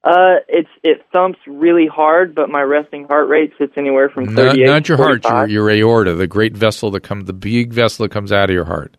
[0.05, 4.53] Uh, it's it thumps really hard, but my resting heart rate sits anywhere from Not,
[4.53, 8.05] 38 not your heart, your, your aorta, the great vessel that comes, the big vessel
[8.05, 8.97] that comes out of your heart.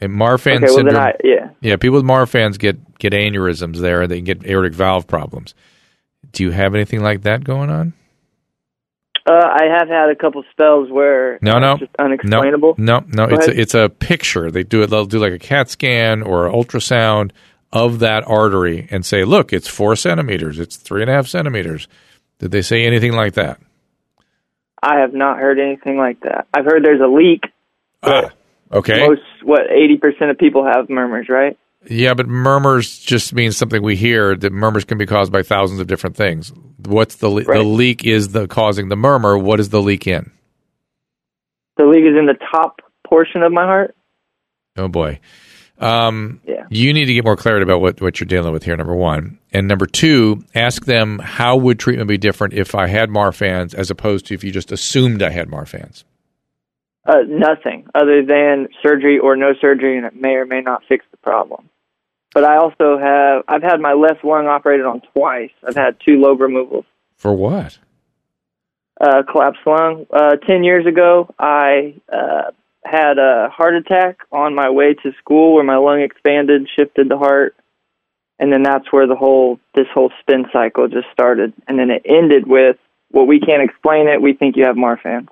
[0.00, 0.96] And Marfan Okay, well, syndrome.
[0.96, 1.50] I- yeah.
[1.60, 5.54] yeah, people with Marfan's get get aneurysms there, they get aortic valve problems.
[6.32, 7.92] Do you have anything like that going on?
[9.26, 12.74] Uh, I have had a couple spells where No, no, it's just unexplainable.
[12.78, 14.50] No, no, Go it's a, it's a picture.
[14.50, 14.90] They do it.
[14.90, 17.32] They'll do like a CAT scan or ultrasound
[17.72, 20.58] of that artery and say, "Look, it's four centimeters.
[20.60, 21.88] It's three and a half centimeters."
[22.38, 23.58] Did they say anything like that?
[24.82, 26.46] I have not heard anything like that.
[26.54, 27.46] I've heard there's a leak.
[28.02, 28.30] Ah,
[28.72, 29.06] okay.
[29.06, 31.58] Most what eighty percent of people have murmurs, right?
[31.88, 34.34] Yeah, but murmurs just means something we hear.
[34.34, 36.52] That murmurs can be caused by thousands of different things.
[36.84, 39.38] What's the le- the leak is the causing the murmur?
[39.38, 40.32] What is the leak in?
[41.76, 43.94] The leak is in the top portion of my heart.
[44.76, 45.20] Oh boy.
[45.78, 46.64] Um, Yeah.
[46.70, 48.76] You need to get more clarity about what, what you're dealing with here.
[48.76, 53.10] Number one, and number two, ask them how would treatment be different if I had
[53.10, 56.04] Marfans as opposed to if you just assumed I had Marfans.
[57.06, 61.04] Uh, nothing other than surgery or no surgery, and it may or may not fix
[61.12, 61.68] the problem.
[62.34, 65.52] But I also have I've had my left lung operated on twice.
[65.66, 66.84] I've had two lobe removals.
[67.16, 67.78] For what?
[69.00, 70.06] Uh, collapsed lung.
[70.12, 72.50] Uh, Ten years ago, I uh,
[72.84, 77.18] had a heart attack on my way to school where my lung expanded, shifted the
[77.18, 77.54] heart,
[78.38, 81.52] and then that's where the whole this whole spin cycle just started.
[81.68, 82.78] And then it ended with,
[83.12, 84.20] "Well, we can't explain it.
[84.20, 85.28] We think you have Marfan."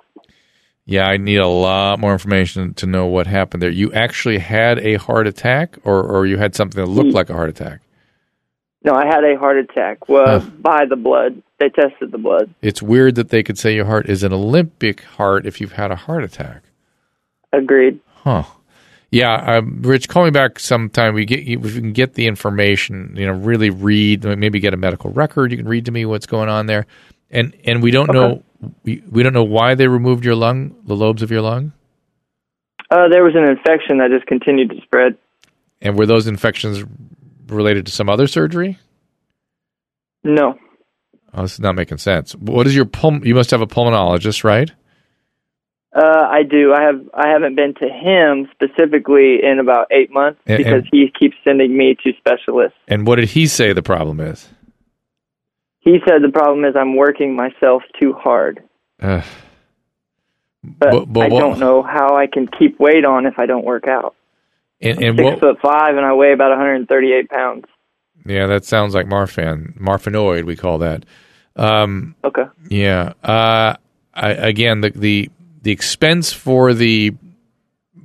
[0.87, 3.71] Yeah, I need a lot more information to know what happened there.
[3.71, 7.33] You actually had a heart attack, or or you had something that looked like a
[7.33, 7.81] heart attack.
[8.83, 10.07] No, I had a heart attack.
[10.07, 12.53] Well, by the blood, they tested the blood.
[12.61, 15.89] It's weird that they could say your heart is an Olympic heart if you've had
[15.89, 16.61] a heart attack.
[17.51, 17.99] Agreed.
[18.07, 18.43] Huh.
[19.09, 21.15] Yeah, um, Rich, call me back sometime.
[21.15, 23.15] We get if we can get the information.
[23.17, 24.23] You know, really read.
[24.23, 25.51] Maybe get a medical record.
[25.51, 26.85] You can read to me what's going on there,
[27.31, 28.43] and and we don't know
[28.83, 31.71] we, we don't know why they removed your lung, the lobes of your lung,
[32.91, 35.17] Uh, there was an infection that just continued to spread.
[35.81, 36.83] and were those infections
[37.47, 38.77] related to some other surgery?
[40.23, 40.57] No,
[41.37, 42.33] Oh, this is not making sense.
[42.35, 43.19] What is your pul?
[43.27, 44.71] You must have a pulmonologist, right?
[45.93, 46.73] uh, I do.
[46.73, 47.01] I have.
[47.13, 51.35] I haven't been to him specifically in about eight months And- because and- he keeps
[51.43, 52.77] sending me to specialists.
[52.87, 54.47] And what did he say the problem is?
[55.85, 58.61] He said the problem is I'm working myself too hard,
[59.01, 59.21] Uh,
[60.63, 63.45] but, But- but I what- don't know how I can keep weight on if I
[63.45, 64.15] don't work out.
[64.81, 65.39] and and Six what?
[65.39, 67.63] foot five and I weigh about 138 pounds.
[68.25, 70.43] Yeah, that sounds like Marfan, Marfanoid.
[70.43, 71.05] We call that.
[71.55, 72.43] Um, Okay.
[72.69, 73.13] Yeah.
[73.23, 73.75] Uh,
[74.13, 75.29] I, again, the, the
[75.61, 77.13] the expense for the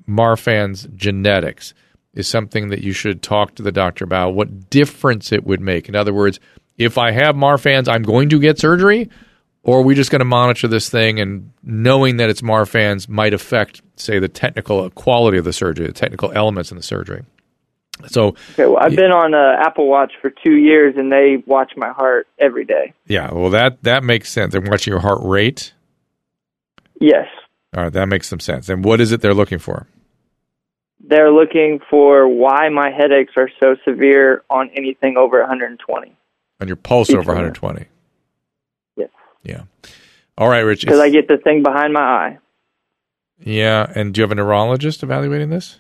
[0.09, 1.75] Marfan's genetics
[2.15, 4.35] is something that you should talk to the doctor about.
[4.35, 5.89] What difference it would make.
[5.89, 6.39] In other words,
[6.81, 9.11] if I have Marfan's, I'm going to get surgery,
[9.63, 13.35] or are we just going to monitor this thing and knowing that it's Marfan's might
[13.35, 17.23] affect, say, the technical quality of the surgery, the technical elements in the surgery.
[18.07, 18.65] So Okay.
[18.65, 22.27] Well, I've been on uh, Apple Watch for two years, and they watch my heart
[22.39, 22.95] every day.
[23.07, 24.53] yeah, well that that makes sense.
[24.53, 25.75] They're watching your heart rate.
[26.99, 27.27] Yes.
[27.77, 28.71] All right, that makes some sense.
[28.71, 29.87] And what is it they're looking for?
[31.07, 36.17] They're looking for why my headaches are so severe on anything over 120.
[36.61, 37.87] On your pulse over 120.
[38.97, 39.09] Yes.
[39.43, 39.63] Yeah.
[40.37, 40.83] All right, Rich.
[40.83, 42.39] Because I get the thing behind my eye.
[43.43, 45.79] yeah, and do you have a neurologist evaluating this?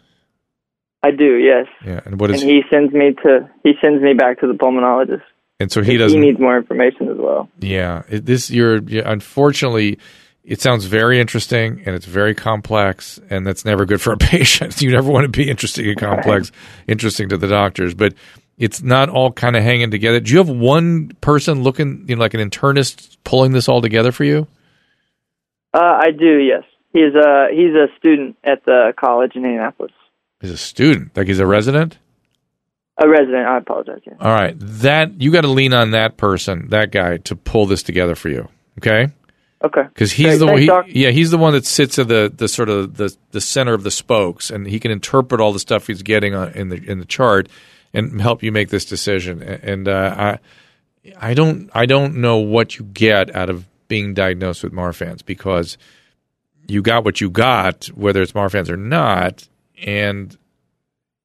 [1.02, 1.66] I do, yes.
[1.86, 4.52] Yeah, and what is and he sends me to he sends me back to the
[4.52, 5.22] pulmonologist.
[5.58, 7.48] and so he doesn't He needs more information as well.
[7.58, 9.98] Yeah, this you're, you unfortunately
[10.44, 14.80] it sounds very interesting and it's very complex and that's never good for a patient.
[14.82, 16.52] You never want to be interesting and complex,
[16.86, 18.12] interesting to the doctors, but
[18.60, 20.20] it's not all kind of hanging together.
[20.20, 24.12] Do you have one person looking, you know, like an internist pulling this all together
[24.12, 24.46] for you?
[25.72, 26.62] Uh, I do, yes.
[26.92, 29.92] He's a he's a student at the college in Indianapolis.
[30.40, 31.98] He's a student, like he's a resident.
[33.02, 33.46] A resident.
[33.46, 34.00] I apologize.
[34.06, 34.14] Yeah.
[34.20, 37.82] All right, that you got to lean on that person, that guy, to pull this
[37.82, 38.48] together for you.
[38.78, 39.12] Okay,
[39.64, 39.82] Okay.
[39.84, 40.38] because he's Great.
[40.38, 40.86] the one.
[40.88, 43.72] He, yeah, he's the one that sits at the the sort of the the center
[43.72, 46.82] of the spokes, and he can interpret all the stuff he's getting on, in the
[46.90, 47.48] in the chart
[47.92, 49.42] and help you make this decision.
[49.42, 50.38] And uh, I
[51.18, 55.78] I don't I don't know what you get out of being diagnosed with Marfan's because
[56.68, 59.48] you got what you got, whether it's Marfan's or not,
[59.82, 60.36] and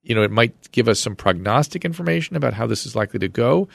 [0.01, 3.27] you know it might give us some prognostic information about how this is likely to
[3.27, 3.67] go.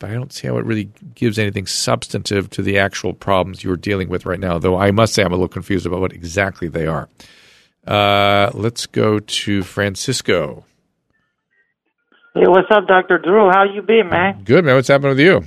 [0.00, 3.76] But I don't see how it really gives anything substantive to the actual problems you're
[3.76, 4.58] dealing with right now.
[4.58, 7.08] Though I must say I'm a little confused about what exactly they are.
[7.86, 10.64] Uh, let's go to Francisco.
[12.36, 13.48] Hey, what's up, Doctor Drew?
[13.48, 14.42] How you been, man?
[14.42, 14.74] Good man.
[14.74, 15.44] What's happening with you?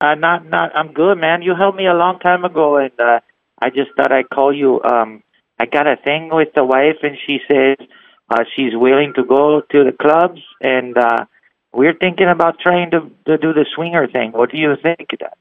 [0.00, 0.70] Uh, not, not.
[0.76, 1.42] I'm good, man.
[1.42, 3.18] You helped me a long time ago, and uh,
[3.60, 4.80] I just thought I'd call you.
[4.84, 5.24] Um,
[5.58, 7.84] I got a thing with the wife, and she says
[8.30, 11.24] uh, she's willing to go to the clubs, and uh,
[11.72, 14.30] we're thinking about trying to to do the swinger thing.
[14.30, 15.36] What do you think of that?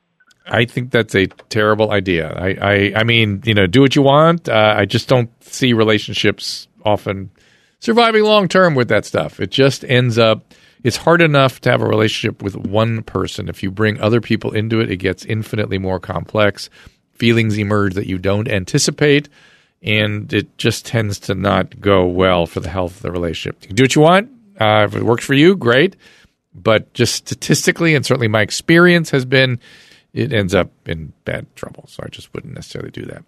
[0.48, 2.34] I think that's a terrible idea.
[2.34, 4.50] I, I, I mean, you know, do what you want.
[4.50, 7.30] Uh, I just don't see relationships often
[7.82, 9.42] surviving long term with that stuff.
[9.42, 10.54] It just ends up.
[10.84, 13.50] It's hard enough to have a relationship with one person.
[13.50, 16.70] If you bring other people into it, it gets infinitely more complex.
[17.14, 19.30] Feelings emerge that you don't anticipate,
[19.84, 23.62] and it just tends to not go well for the health of the relationship.
[23.62, 24.32] You can do what you want.
[24.60, 25.96] Uh, if it works for you, great.
[26.54, 29.60] But just statistically, and certainly my experience has been,
[30.14, 31.86] it ends up in bad trouble.
[31.88, 33.24] So I just wouldn't necessarily do that.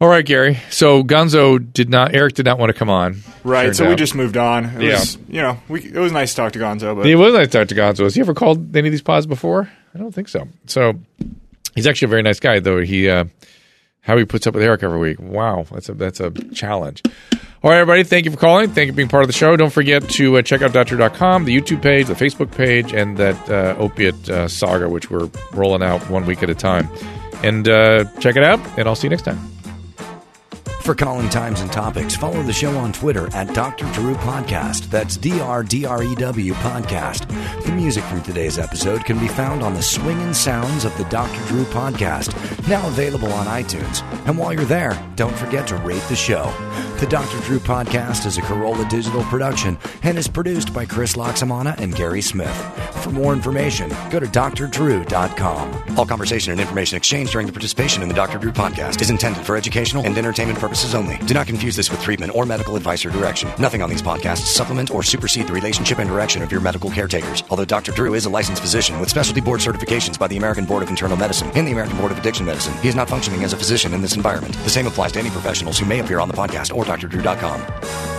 [0.00, 0.60] All right, Gary.
[0.70, 2.14] So Gonzo did not.
[2.14, 3.16] Erik did not want to come on.
[3.42, 3.74] Right.
[3.74, 4.66] So we just moved on.
[4.76, 4.90] It Yeah.
[5.00, 7.48] was, you know, we, it was nice to talk to Gonzo, but It was nice
[7.48, 8.04] to talk to Gonzo.
[8.04, 9.68] Has he ever called any of these pods before?
[9.94, 10.46] I don't think so.
[10.66, 10.92] So
[11.74, 12.80] he's actually a very nice guy, though.
[12.80, 13.24] He uh,
[14.02, 15.18] how he puts up with Erik every week.
[15.18, 17.02] Wow, that's a that's a challenge.
[17.64, 18.04] All right, everybody.
[18.04, 18.70] Thank you for calling.
[18.70, 19.56] Thank you for being part of the show.
[19.56, 23.50] Don't forget to uh, check out doctor.com, the YouTube page, the Facebook page, and that
[23.50, 26.88] uh, opiate uh, saga, which we're rolling out one week at a time.
[27.42, 28.60] And uh, check it out.
[28.78, 29.57] And I'll see you next time.
[30.88, 33.84] For calling times and topics, follow the show on Twitter at Dr.
[33.92, 34.88] Drew Podcast.
[34.88, 37.28] That's D R D R E W Podcast.
[37.66, 41.46] The music from today's episode can be found on the swinging sounds of the Dr.
[41.48, 42.32] Drew Podcast,
[42.68, 44.02] now available on iTunes.
[44.26, 46.44] And while you're there, don't forget to rate the show.
[46.98, 47.38] The Dr.
[47.46, 52.20] Drew Podcast is a Carolla digital production and is produced by Chris Laxamana and Gary
[52.20, 52.52] Smith.
[53.04, 55.96] For more information, go to drdrew.com.
[55.96, 58.38] All conversation and information exchanged during the participation in the Dr.
[58.38, 61.18] Drew podcast is intended for educational and entertainment purposes only.
[61.18, 63.48] Do not confuse this with treatment or medical advice or direction.
[63.60, 67.44] Nothing on these podcasts supplement or supersede the relationship and direction of your medical caretakers.
[67.48, 67.92] Although Dr.
[67.92, 71.16] Drew is a licensed physician with specialty board certifications by the American Board of Internal
[71.16, 73.94] Medicine and the American Board of Addiction Medicine, he is not functioning as a physician
[73.94, 74.54] in this environment.
[74.64, 78.17] The same applies to any professionals who may appear on the podcast or drdrew.com.